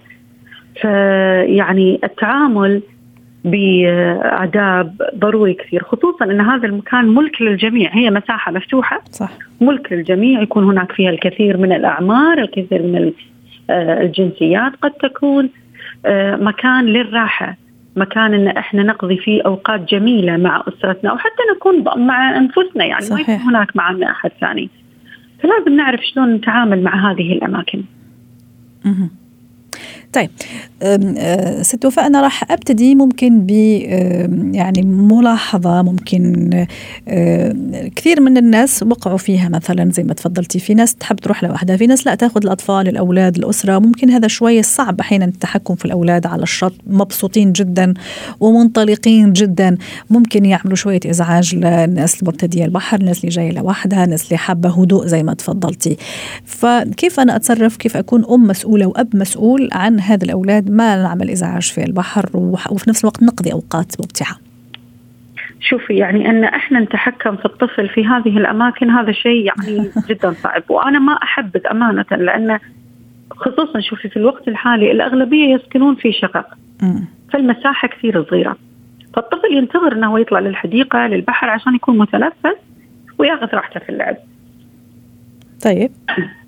فيعني 0.80 2.00
التعامل 2.04 2.82
بآداب 3.44 5.02
ضروري 5.14 5.54
كثير 5.54 5.82
خصوصا 5.82 6.24
أن 6.24 6.40
هذا 6.40 6.66
المكان 6.66 7.04
ملك 7.04 7.42
للجميع 7.42 7.90
هي 7.94 8.10
مساحة 8.10 8.52
مفتوحة 8.52 9.02
صح. 9.10 9.30
ملك 9.60 9.92
للجميع 9.92 10.42
يكون 10.42 10.64
هناك 10.64 10.92
فيها 10.92 11.10
الكثير 11.10 11.56
من 11.56 11.72
الأعمار 11.72 12.38
الكثير 12.38 12.82
من 12.82 13.12
آه، 13.70 14.02
الجنسيات 14.02 14.72
قد 14.82 14.90
تكون 14.90 15.50
آه، 16.06 16.36
مكان 16.36 16.84
للراحة 16.84 17.56
مكان 17.96 18.34
إن 18.34 18.48
إحنا 18.48 18.82
نقضي 18.82 19.16
فيه 19.16 19.42
أوقات 19.42 19.80
جميلة 19.80 20.36
مع 20.36 20.64
أسرتنا 20.68 21.10
أو 21.10 21.16
حتى 21.18 21.42
نكون 21.56 22.04
مع 22.06 22.36
أنفسنا 22.36 22.84
يعني 22.84 23.02
صحيح. 23.02 23.28
ما 23.28 23.34
يكون 23.34 23.46
هناك 23.46 23.76
معنا 23.76 24.10
أحد 24.10 24.30
ثاني 24.40 24.70
فلازم 25.42 25.76
نعرف 25.76 26.00
شلون 26.04 26.34
نتعامل 26.34 26.82
مع 26.82 27.10
هذه 27.10 27.32
الأماكن. 27.32 27.82
طيب 30.12 30.30
آه، 30.82 31.62
ست 31.62 31.84
وفاء 31.84 32.06
أنا 32.06 32.20
راح 32.20 32.52
أبتدي 32.52 32.94
ممكن 32.94 33.46
ب 33.46 33.50
يعني 34.54 34.82
ملاحظة 34.82 35.82
ممكن 35.82 36.50
كثير 37.96 38.20
من 38.20 38.36
الناس 38.36 38.82
وقعوا 38.82 39.18
فيها. 39.18 39.48
مثلا 39.48 39.90
زي 39.90 40.02
ما 40.02 40.14
تفضلتي 40.14 40.58
في 40.58 40.74
ناس 40.74 40.94
تحب 40.94 41.16
تروح 41.16 41.44
لوحدها 41.44 41.76
في 41.76 41.86
ناس 41.86 42.06
لا 42.06 42.14
تاخذ 42.14 42.40
الأطفال 42.44 42.88
الأولاد 42.88 43.36
الأسرة. 43.36 43.78
ممكن 43.78 44.10
هذا 44.10 44.28
شوية 44.28 44.62
صعب 44.62 45.00
أحيانا 45.00 45.24
التحكم 45.24 45.74
في 45.74 45.84
الأولاد 45.84 46.26
على 46.26 46.42
الشط 46.42 46.74
مبسوطين 46.86 47.52
جدا 47.52 47.94
ومنطلقين 48.40 49.32
جدا. 49.32 49.76
ممكن 50.10 50.44
يعملوا 50.44 50.76
شوية 50.76 51.00
إزعاج 51.06 51.54
للناس 51.54 52.22
المرتدية 52.22 52.64
البحر 52.64 53.00
الناس 53.00 53.18
اللي 53.18 53.28
جاية 53.28 53.52
لوحدها 53.52 54.04
الناس 54.04 54.24
اللي 54.24 54.36
حابة 54.36 54.82
هدوء 54.82 55.06
زي 55.06 55.22
ما 55.22 55.34
تفضلتي. 55.34 55.96
فكيف 56.44 57.20
أنا 57.20 57.36
أتصرف؟ 57.36 57.76
كيف 57.76 57.96
أكون 57.96 58.24
أم 58.30 58.46
مسؤولة 58.46 58.86
وأب 58.86 59.16
مسؤول 59.16 59.68
عن 59.72 60.01
هذا 60.02 60.24
الأولاد 60.24 60.70
ما 60.70 61.02
نعمل 61.02 61.30
إزعاج 61.30 61.72
في 61.72 61.84
البحر 61.84 62.30
وفي 62.70 62.90
نفس 62.90 63.04
الوقت 63.04 63.22
نقضي 63.22 63.52
أوقات 63.52 64.00
ممتعة. 64.00 64.36
شوفي 65.60 65.94
يعني 65.94 66.30
أن 66.30 66.44
إحنا 66.44 66.80
نتحكم 66.80 67.36
في 67.36 67.44
الطفل 67.44 67.88
في 67.88 68.06
هذه 68.06 68.38
الأماكن 68.38 68.90
هذا 68.90 69.12
شيء 69.12 69.46
يعني 69.46 69.90
جدا 70.08 70.32
صعب. 70.32 70.62
وأنا 70.68 70.98
ما 70.98 71.12
أحبذ 71.12 71.66
أمانة 71.66 72.06
لأن 72.10 72.58
خصوصا 73.30 73.80
شوفي 73.80 74.08
في 74.08 74.16
الوقت 74.16 74.48
الحالي 74.48 74.92
الأغلبية 74.92 75.54
يسكنون 75.54 75.94
في 75.94 76.12
شقق. 76.12 76.46
فالمساحة 77.32 77.88
كثير 77.88 78.24
صغيرة. 78.24 78.56
فالطفل 79.14 79.52
ينتظر 79.52 79.92
إنه 79.92 80.20
يطلع 80.20 80.40
للحديقة 80.40 81.06
للبحر 81.06 81.50
عشان 81.50 81.74
يكون 81.74 81.98
متنفس 81.98 82.58
وياخذ 83.18 83.46
راحته 83.54 83.80
في 83.80 83.88
اللعب. 83.88 84.16
طيب. 85.64 85.90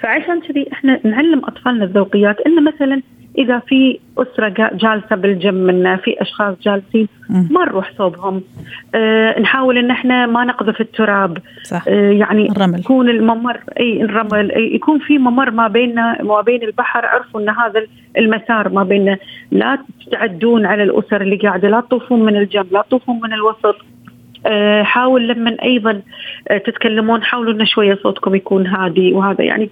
فعشان 0.00 0.40
كذي 0.40 0.66
إحنا 0.72 1.00
نعلم 1.04 1.38
أطفالنا 1.44 1.84
الذوقيات 1.84 2.40
انه 2.40 2.60
مثلا 2.60 3.02
إذا 3.38 3.58
في 3.58 3.98
أسرة 4.18 4.48
جالسة 4.72 5.16
بالجنب 5.16 5.98
في 6.04 6.22
أشخاص 6.22 6.56
جالسين 6.62 7.08
ما 7.28 7.64
نروح 7.64 7.92
صوبهم. 7.98 8.42
آه 8.94 9.40
نحاول 9.40 9.78
إن 9.78 9.90
إحنا 9.90 10.26
ما 10.26 10.44
نقذف 10.44 10.80
التراب. 10.80 11.38
صح. 11.62 11.84
آه 11.88 12.10
يعني 12.10 12.50
الرمل. 12.50 12.80
يكون 12.80 13.08
الممر 13.08 13.60
أي 13.80 14.02
الرمل 14.02 14.52
أي 14.52 14.74
يكون 14.74 14.98
في 14.98 15.18
ممر 15.18 15.50
ما 15.50 15.68
بيننا 15.68 16.18
وما 16.22 16.40
بين 16.40 16.62
البحر. 16.62 17.06
عرفوا 17.06 17.40
إن 17.40 17.48
هذا 17.48 17.82
المسار 18.18 18.68
ما 18.68 18.82
بيننا. 18.82 19.18
لا 19.50 19.78
تستعدون 20.00 20.66
على 20.66 20.82
الأسر 20.82 21.20
اللي 21.20 21.36
قاعدة 21.36 21.68
لا 21.68 21.80
تطوفون 21.80 22.24
من 22.24 22.36
الجنب 22.36 22.72
لا 22.72 22.82
تطوفون 22.88 23.20
من 23.22 23.32
الوسط. 23.32 23.76
حاول 24.82 25.28
لما 25.28 25.56
أيضا 25.62 26.02
آه 26.48 26.58
تتكلمون 26.58 27.22
حاولوا 27.22 27.52
إن 27.52 27.66
شوية 27.66 27.98
صوتكم 28.02 28.34
يكون 28.34 28.66
هادي 28.66 29.12
وهذا 29.12 29.44
يعني. 29.44 29.70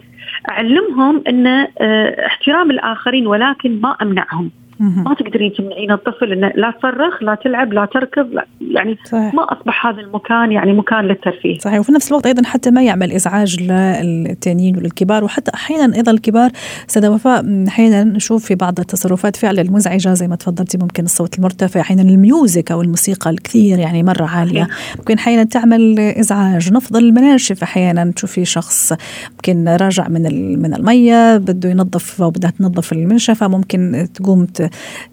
أعلمهم 0.51 1.23
إن 1.29 1.47
آه، 1.47 2.27
احترام 2.27 2.71
الآخرين 2.71 3.27
ولكن 3.27 3.81
ما 3.81 3.97
أمنعهم. 4.03 4.51
ما 4.81 5.15
تقدرين 5.15 5.53
تمنعين 5.53 5.93
الطفل 5.93 6.33
إنه 6.33 6.53
لا 6.57 6.75
تصرخ 6.79 7.23
لا 7.23 7.35
تلعب 7.35 7.73
لا 7.73 7.85
تركض 7.85 8.27
لا 8.33 8.47
يعني 8.61 8.99
صحيح. 9.05 9.35
ما 9.35 9.43
أصبح 9.53 9.87
هذا 9.87 10.01
المكان 10.01 10.53
يعني 10.53 10.73
مكان 10.73 11.05
للترفيه. 11.05 11.59
صحيح. 11.59 11.81
وفي 11.81 11.93
نفس 11.93 12.09
الوقت 12.09 12.27
أيضا 12.27 12.43
حتى 12.47 12.71
ما 12.71 12.83
يعمل 12.83 13.13
إزعاج 13.13 13.63
للتانيين 13.63 14.77
وللكبار. 14.77 15.25
وحتى 15.25 15.51
أحيانا 15.55 15.97
أيضا 15.97 16.13
الكبار 16.13 16.51
سيده 16.87 17.11
وفاء 17.11 17.65
أحيانا 17.69 18.05
نشوف 18.05 18.45
في 18.45 18.55
بعض 18.55 18.81
التصرفات 18.81 19.37
فعلا 19.37 19.61
المزعجة 19.61 20.15
زي 20.15 20.29
ما 20.29 20.37
تفضلتي 20.37 20.79
ممكن 20.79 21.05
الصوت 21.05 21.39
المرتفع 21.39 21.81
أحيانا 21.81 22.03
الميوزك 22.03 22.73
أو 22.73 22.83
الموسيقى 22.83 23.31
الكثير 23.31 23.79
يعني 23.79 24.03
مرة 24.03 24.25
عالية. 24.25 24.69
ممكن 24.99 25.15
أحيانا 25.15 25.45
تعمل 25.45 25.99
إزعاج. 25.99 26.73
نفض 26.73 26.97
المناشف 26.97 27.63
أحيانا. 27.63 28.13
تشوفي 28.17 28.45
شخص 28.45 28.93
ممكن 29.31 29.69
راجع 29.69 30.09
من 30.09 30.23
من 30.63 30.75
المية 30.75 31.37
بده 31.37 31.69
ينظف 31.69 32.23
أو 32.23 32.31
بدها 32.31 32.51
تنظف 32.51 32.93
المنشفة 32.93 33.49
ممكن 33.49 34.09
تقوم 34.15 34.47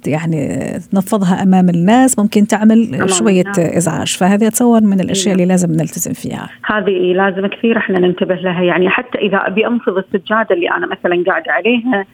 يعني 0.08 0.58
تنفضها 0.91 1.44
أمام 1.44 1.70
الناس 1.70 2.20
ممكن 2.20 2.48
تعمل 2.48 3.10
شوية 3.10 3.52
إزعاج 3.58 4.18
فهذه 4.18 4.48
اتصور 4.48 4.82
من 4.82 5.00
الأشياء 5.00 5.34
اللي 5.34 5.46
لازم 5.46 5.72
نلتزم 5.72 6.13
فيها. 6.13 6.50
هذه 6.65 7.13
لازم 7.13 7.48
كثير 7.48 7.78
إحنا 7.78 8.00
ننتبه 8.00 8.36
لها. 8.36 8.63
يعني 8.63 8.89
حتى 8.89 9.18
إذا 9.18 9.38
أبي 9.38 9.68
أنفض 9.68 9.98
السجادة 9.98 10.56
اللي 10.56 10.70
أنا 10.70 10.88
مثلا 10.88 11.24
قاعدة 11.28 11.52
عليها 11.52 12.06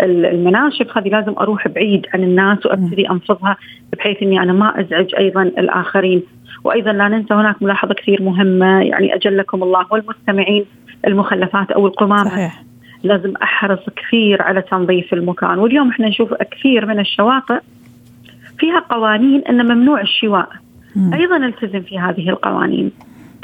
المناشف 0.00 0.98
هذه 0.98 1.08
لازم 1.08 1.34
أروح 1.40 1.68
بعيد 1.68 2.06
عن 2.14 2.22
الناس 2.22 2.66
وأبتدي 2.66 3.10
أنفضها 3.10 3.56
بحيث 3.98 4.22
إني 4.22 4.42
أنا 4.42 4.52
ما 4.52 4.80
أزعج 4.80 5.14
أيضا 5.18 5.42
الآخرين. 5.42 6.22
وأيضا 6.64 6.92
لا 6.92 7.08
ننسى 7.08 7.34
هناك 7.34 7.62
ملاحظة 7.62 7.94
كثير 7.94 8.22
مهمة 8.22 8.82
يعني 8.82 9.14
أجلكم 9.14 9.62
الله 9.62 9.86
والمستمعين 9.90 10.64
المخلفات 11.06 11.70
أو 11.70 11.86
القمامة. 11.86 12.24
صحيح. 12.30 12.62
لازم 13.02 13.34
أحرص 13.42 13.80
كثير 13.96 14.42
على 14.42 14.62
تنظيف 14.62 15.12
المكان. 15.14 15.58
واليوم 15.58 15.88
إحنا 15.88 16.08
نشوف 16.08 16.34
كثير 16.34 16.86
من 16.86 17.00
الشواطئ 17.00 17.60
فيها 18.58 18.78
قوانين 18.78 19.42
ان 19.48 19.64
ممنوع 19.64 20.00
الشواء. 20.00 20.48
مم. 20.96 21.14
أيضا 21.14 21.36
التزم 21.36 21.80
في 21.80 21.98
هذه 21.98 22.28
القوانين 22.28 22.90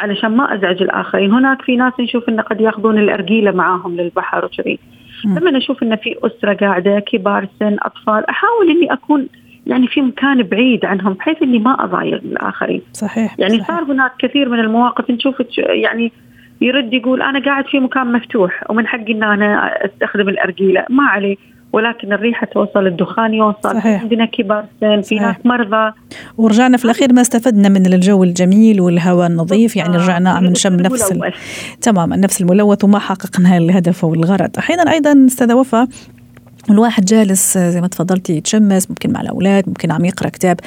علشان 0.00 0.36
ما 0.36 0.54
أزعج 0.54 0.82
الآخرين. 0.82 1.32
هناك 1.32 1.62
في 1.62 1.76
ناس 1.76 1.92
نشوف 2.00 2.28
إنه 2.28 2.42
قد 2.42 2.60
ياخذون 2.60 2.98
الارجيله 2.98 3.50
معاهم 3.50 3.96
للبحر 3.96 4.44
وكذي. 4.44 4.78
لما 5.24 5.50
نشوف 5.50 5.82
إنه 5.82 5.96
في 5.96 6.14
أسرة 6.22 6.54
قاعدة 6.54 6.98
كبار 6.98 7.48
سن 7.60 7.76
أطفال 7.82 8.30
أحاول 8.30 8.70
إني 8.70 8.92
أكون 8.92 9.26
يعني 9.66 9.86
في 9.86 10.00
مكان 10.00 10.42
بعيد 10.42 10.84
عنهم 10.84 11.12
بحيث 11.12 11.42
إني 11.42 11.58
ما 11.58 11.84
أضايق 11.84 12.20
الآخرين. 12.24 12.82
صحيح 12.92 13.34
يعني 13.38 13.58
صحيح. 13.58 13.68
صار 13.68 13.92
هناك 13.92 14.12
كثير 14.18 14.48
من 14.48 14.60
المواقف 14.60 15.10
نشوف 15.10 15.34
يعني 15.58 16.12
يرد 16.60 16.92
يقول 16.92 17.22
أنا 17.22 17.44
قاعد 17.44 17.64
في 17.66 17.80
مكان 17.80 18.12
مفتوح 18.12 18.70
ومن 18.70 18.86
حقي 18.86 19.12
إن 19.12 19.22
أنا 19.22 19.70
أستخدم 19.84 20.28
الارجيله 20.28 20.84
ما 20.90 21.02
عليه 21.02 21.36
ولكن 21.72 22.12
الريحة 22.12 22.46
توصل 22.46 22.86
الدخان 22.86 23.34
يوصل 23.34 23.74
صحيح. 23.74 24.02
عندنا 24.02 24.24
كبار 24.24 24.64
سن 24.80 25.00
في 25.00 25.14
ناس 25.14 25.36
مرضى. 25.44 25.92
ورجعنا 26.36 26.76
في 26.76 26.84
الأخير 26.84 27.12
ما 27.12 27.20
استفدنا 27.20 27.68
من 27.68 27.86
الجو 27.86 28.24
الجميل 28.24 28.80
والهواء 28.80 29.26
النظيف 29.26 29.76
يعني 29.76 29.96
رجعنا 29.96 30.30
عم 30.30 30.44
نشم 30.44 30.76
نفس 30.76 31.12
ال... 31.12 31.32
تماما 31.80 32.16
نفس 32.16 32.40
الملوث 32.40 32.84
وما 32.84 32.98
حققنا 32.98 33.56
الهدف 33.56 34.04
والغرض. 34.04 34.50
أحيانا 34.58 34.92
أيضا 34.92 35.26
أستاذة 35.26 35.54
وفاء 35.54 35.86
الواحد 36.70 37.04
جالس 37.04 37.58
زي 37.58 37.80
ما 37.80 37.86
تفضلتي 37.86 38.36
يتشمس 38.36 38.90
ممكن 38.90 39.12
مع 39.12 39.20
الأولاد 39.20 39.64
ممكن 39.68 39.90
عم 39.90 40.04
يقرأ 40.04 40.28
كتاب. 40.28 40.60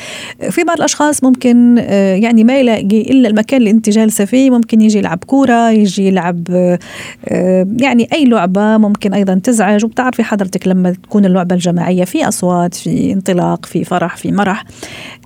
في 0.49 0.63
بعض 0.63 0.77
الأشخاص 0.77 1.23
ممكن 1.23 1.77
آه، 1.79 2.15
يعني 2.15 2.43
ما 2.43 2.59
يلاقي 2.59 3.01
إلا 3.01 3.29
المكان 3.29 3.59
اللي 3.59 3.71
أنت 3.71 3.89
جالسة 3.89 4.25
فيه. 4.25 4.49
ممكن 4.49 4.81
يجي 4.81 4.97
يلعب 4.97 5.23
كورة 5.23 5.69
يجي 5.71 6.07
يلعب 6.07 6.47
آه، 6.51 7.67
يعني 7.81 8.07
أي 8.13 8.25
لعبة 8.25 8.77
ممكن 8.77 9.13
أيضا 9.13 9.39
تزعج. 9.43 9.85
وبتعرفي 9.85 10.23
حضرتك 10.23 10.67
لما 10.67 10.91
تكون 10.91 11.25
اللعبة 11.25 11.55
الجماعية 11.55 12.03
في 12.03 12.27
أصوات 12.27 12.73
في 12.73 13.13
انطلاق 13.13 13.65
في 13.65 13.83
فرح 13.83 14.17
في 14.17 14.31
مرح. 14.31 14.63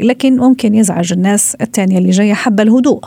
لكن 0.02 0.38
ممكن 0.38 0.76
يزعج 0.76 1.14
الناس 1.14 1.56
الثانية 1.62 1.98
اللي 1.98 2.10
جاية 2.10 2.34
حابه 2.34 2.64
الهدوء. 2.64 3.06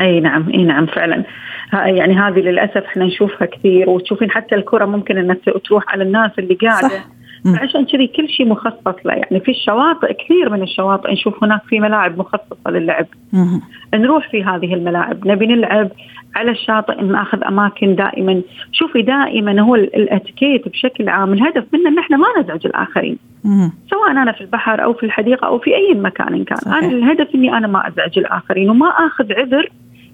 أي 0.00 0.20
نعم 0.20 0.48
أي 0.48 0.64
نعم 0.64 0.86
فعلا. 0.86 1.24
يعني 1.72 2.14
هذه 2.14 2.38
للأسف 2.38 2.76
إحنا 2.76 3.04
نشوفها 3.04 3.46
كثير 3.46 3.90
وتشوفين 3.90 4.30
حتى 4.30 4.54
الكرة 4.54 4.84
ممكن 4.84 5.18
انها 5.18 5.36
تروح 5.64 5.84
على 5.88 6.04
الناس 6.04 6.30
اللي 6.38 6.54
قاعدة 6.54 6.88
صح. 6.88 7.06
فعشان 7.44 7.84
كذي 7.84 8.06
كل 8.06 8.28
شيء 8.28 8.48
مخصص 8.48 8.94
له 9.04 9.14
يعني 9.14 9.40
في 9.40 9.50
الشواطئ 9.50 10.12
كثير 10.12 10.50
من 10.50 10.62
الشواطئ 10.62 11.12
نشوف 11.12 11.44
هناك 11.44 11.62
في 11.68 11.80
ملاعب 11.80 12.18
مخصصة 12.18 12.70
للعب 12.70 13.06
مم. 13.32 13.60
نروح 13.94 14.30
في 14.30 14.44
هذه 14.44 14.74
الملاعب 14.74 15.26
نبي 15.26 15.46
نلعب 15.46 15.88
على 16.36 16.50
الشاطئ 16.50 17.02
ناخذ 17.02 17.44
أماكن 17.44 17.94
دائما 17.94 18.42
شوفي 18.72 19.02
دائما 19.02 19.60
هو 19.60 19.74
الاتيكيت 19.74 20.68
بشكل 20.68 21.08
عام 21.08 21.32
الهدف 21.32 21.64
منه 21.72 21.88
إن 21.88 21.98
إحنا 21.98 22.16
ما 22.16 22.26
نزعج 22.40 22.66
الآخرين 22.66 23.18
مم. 23.44 23.72
سواء 23.90 24.10
أنا 24.10 24.32
في 24.32 24.40
البحر 24.40 24.84
أو 24.84 24.92
في 24.92 25.06
الحديقة 25.06 25.46
أو 25.46 25.58
في 25.58 25.76
أي 25.76 25.94
مكان 25.94 26.44
كان 26.44 26.56
صحيح. 26.56 26.76
أنا 26.76 26.86
الهدف 26.86 27.34
إني 27.34 27.56
أنا 27.56 27.66
ما 27.66 27.88
أزعج 27.88 28.18
الآخرين 28.18 28.70
وما 28.70 28.86
آخذ 28.86 29.32
عذر 29.32 29.68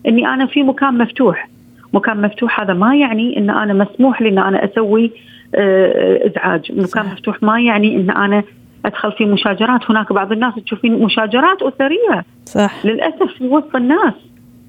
إني 0.06 0.26
أنا 0.26 0.46
في 0.46 0.62
مكان 0.62 0.98
مفتوح. 0.98 1.48
مكان 1.92 2.22
مفتوح 2.22 2.60
هذا 2.60 2.74
ما 2.74 2.96
يعني 2.96 3.36
إن 3.38 3.50
أنا 3.50 3.72
مسموح 3.74 4.22
لي 4.22 4.28
ان 4.28 4.38
أنا 4.38 4.64
أسوي 4.64 5.12
آه، 5.54 6.26
إزعاج. 6.26 6.72
مكان. 6.72 7.06
مفتوح 7.06 7.42
ما 7.42 7.60
يعني 7.60 7.96
إن 7.96 8.10
أنا 8.10 8.42
أدخل 8.84 9.12
في 9.12 9.24
مشاجرات. 9.24 9.90
هناك 9.90 10.12
بعض 10.12 10.32
الناس 10.32 10.54
تشوفين 10.54 11.02
مشاجرات 11.02 11.62
أسرية. 11.62 12.24
صح. 12.44 12.86
للأسف 12.86 13.32
في 13.38 13.44
وسط 13.46 13.76
الناس. 13.76 14.14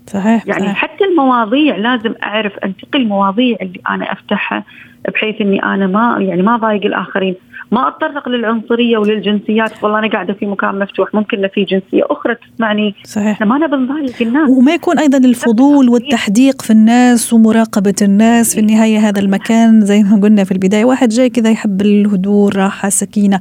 صحيح 0.07 0.47
يعني 0.47 0.61
صحيح. 0.61 0.75
حتى 0.75 1.03
المواضيع 1.03 1.75
لازم 1.75 2.13
أعرف 2.23 2.57
انتقي 2.57 2.99
المواضيع 2.99 3.57
اللي 3.61 3.79
أنا 3.89 4.11
أفتحها 4.11 4.63
بحيث 5.13 5.41
إني 5.41 5.63
أنا 5.63 5.87
ما 5.87 6.17
يعني 6.19 6.41
ما 6.41 6.57
ضايق 6.57 6.85
الآخرين. 6.85 7.35
ما 7.71 7.87
أتطرق 7.87 8.29
للعنصرية 8.29 8.97
وللجنسيات. 8.97 9.83
والله 9.83 9.99
أنا 9.99 10.09
قاعدة 10.09 10.33
في 10.33 10.45
مكان 10.45 10.79
مفتوح 10.79 11.13
ممكن 11.13 11.47
في 11.53 11.63
جنسية 11.63 12.03
أخرى 12.03 12.35
تسمعني. 12.35 12.95
صحيح. 13.03 13.41
ما 13.41 13.57
نبي 13.57 13.75
نضايق 13.75 14.15
الناس. 14.21 14.49
وما 14.49 14.73
يكون 14.73 14.99
أيضا 14.99 15.17
الفضول 15.17 15.89
والتحديق 15.89 16.61
في 16.61 16.71
الناس 16.71 17.33
ومراقبة 17.33 17.95
الناس 18.01 18.53
في 18.53 18.59
النهاية 18.59 18.99
هذا 18.99 19.19
المكان. 19.19 19.81
زي 19.81 20.03
ما 20.03 20.21
قلنا 20.21 20.43
في 20.43 20.51
البداية 20.51 20.85
واحد 20.85 21.09
جاي 21.09 21.29
كذا 21.29 21.49
يحب 21.49 21.81
الهدوء 21.81 22.55
راحه 22.55 22.89
سكينه 22.89 23.39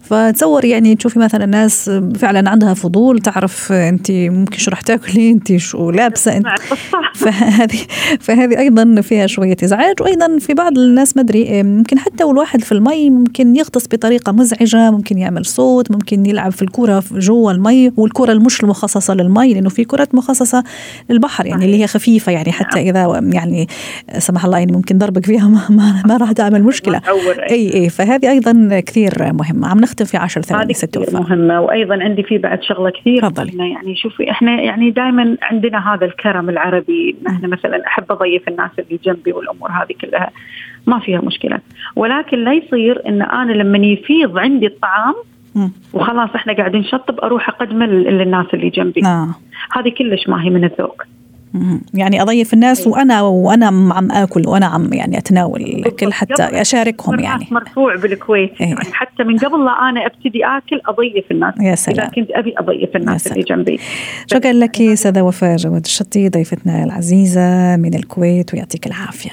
فتصور 0.00 0.64
يعني 0.64 0.94
تشوفي 0.94 1.18
مثلا 1.18 1.46
ناس 1.46 1.90
فعلا 2.18 2.50
عندها 2.50 2.74
فضول 2.74 3.18
تعرف 3.18 3.72
أنت 3.72 4.10
ممكن 4.10 4.58
شو 4.58 4.70
رح 4.70 4.80
تاكلي 4.80 5.30
أنت 5.30 5.56
شو 5.56 5.90
لابسة 5.90 6.36
أنت 6.36 6.46
فهذه 7.20 7.78
فهذه 8.20 8.58
أيضا 8.58 9.00
فيها 9.00 9.26
شوية 9.26 9.56
إزعاج. 9.64 9.94
وأيضا 10.00 10.38
في 10.38 10.54
بعض 10.54 10.78
الناس 10.78 11.16
ما 11.16 11.22
أدري 11.22 11.62
ممكن 11.62 11.98
حتى 11.98 12.24
والواحد 12.24 12.64
في 12.64 12.72
المي 12.72 13.10
ممكن 13.10 13.45
يغطس 13.54 13.86
بطريقة 13.86 14.32
مزعجة 14.32 14.90
ممكن 14.90 15.18
يعمل 15.18 15.44
صوت 15.44 15.90
ممكن 15.90 16.26
يلعب 16.26 16.52
في 16.52 16.62
الكرة 16.62 17.02
جوا 17.12 17.52
المي 17.52 17.92
والكرة 17.96 18.32
المش 18.32 18.62
المخصصه 18.62 19.14
للمي 19.14 19.54
لأنه 19.54 19.68
في 19.68 19.84
كرات 19.84 20.14
مخصصة 20.14 20.64
للبحر 21.10 21.46
يعني 21.46 21.64
اللي 21.64 21.82
هي 21.82 21.86
خفيفة 21.86 22.32
يعني 22.32 22.52
حتى 22.52 22.84
نعم. 22.84 22.86
إذا 22.86 23.30
يعني 23.34 23.66
سمح 24.18 24.44
الله 24.44 24.58
يعني 24.58 24.72
ممكن 24.72 24.98
ضربك 24.98 25.26
فيها 25.26 25.48
ما, 25.54 25.60
ما, 25.70 26.02
ما 26.06 26.16
راح 26.16 26.32
تعمل 26.32 26.62
مشكلة. 26.62 27.00
اي 27.50 27.74
أي 27.74 27.88
فهذه 27.88 28.30
أيضا 28.30 28.80
كثير 28.80 29.12
مهمة. 29.32 29.68
عم 29.68 29.80
نختم 29.80 30.04
في 30.04 30.16
10 30.16 30.42
ثواني 30.42 30.74
ست 30.74 31.12
مهمة 31.12 31.60
وأيضا 31.60 31.94
عندي 32.02 32.22
في 32.22 32.38
بعد 32.38 32.62
شغلة 32.62 32.90
كثير 32.90 33.24
يعني 33.64 33.96
شوفي 33.96 34.30
إحنا 34.30 34.62
يعني 34.62 34.90
دائما 34.90 35.36
عندنا 35.42 35.94
هذا 35.94 36.06
الكرم 36.06 36.48
العربي. 36.48 37.16
إحنا 37.26 37.48
مثلا 37.48 37.86
أحب 37.86 38.04
أضيف 38.12 38.48
الناس 38.48 38.70
اللي 38.78 39.00
جنبي 39.04 39.32
والأمور 39.32 39.70
هذه 39.70 39.94
كلها. 40.00 40.30
ما 40.86 40.98
فيها 40.98 41.20
مشكلة. 41.20 41.58
ولكن 41.96 42.44
لا 42.44 42.52
يصير 42.52 43.02
إن 43.08 43.22
أنا 43.22 43.52
لما 43.52 43.78
يفيض 43.78 44.38
عندي 44.38 44.66
الطعام 44.66 45.14
وخلاص 45.92 46.30
إحنا 46.34 46.52
قاعدين 46.52 46.80
نشطب 46.80 47.20
أروح 47.20 47.48
اقدمه 47.48 47.86
للناس 47.86 48.46
اللي 48.54 48.70
جنبي. 48.70 49.06
آه. 49.06 49.28
هذه 49.72 49.88
كلش 49.98 50.28
ما 50.28 50.44
هي 50.44 50.50
من 50.50 50.64
الذوق. 50.64 51.02
يعني 51.94 52.22
أضيف 52.22 52.54
الناس 52.54 52.86
إيه. 52.86 52.92
وأنا 52.92 53.22
وأنا 53.22 53.66
عم 53.66 54.12
آكل 54.12 54.48
وأنا 54.48 54.66
عم 54.66 54.92
يعني 54.92 55.18
أتناول 55.18 55.60
الأكل 55.60 56.12
حتى 56.12 56.42
أشاركهم 56.42 57.20
يعني. 57.20 57.46
مرفوع 57.50 57.96
بالكويت. 57.96 58.60
إيه. 58.60 58.66
يعني 58.66 58.92
حتى 58.92 59.24
من 59.24 59.38
قبل 59.38 59.64
لا 59.64 59.70
أنا 59.70 60.06
أبتدي 60.06 60.44
آكل 60.44 60.80
أضيف 60.86 61.24
الناس. 61.30 61.54
يا 61.60 61.74
سلام. 61.74 61.98
اذا 61.98 62.08
كنت 62.08 62.30
أبي 62.30 62.54
أضيف 62.58 62.96
الناس 62.96 63.26
اللي 63.26 63.42
جنبي. 63.42 63.78
شكرا 64.26 64.52
لك 64.52 64.80
أستاذة 64.80 65.22
وفاء 65.22 65.56
جواد 65.56 65.84
الشطي 65.84 66.28
ضيفتنا 66.28 66.84
العزيزة 66.84 67.76
من 67.76 67.94
الكويت 67.94 68.54
ويعطيك 68.54 68.86
العافية. 68.86 69.32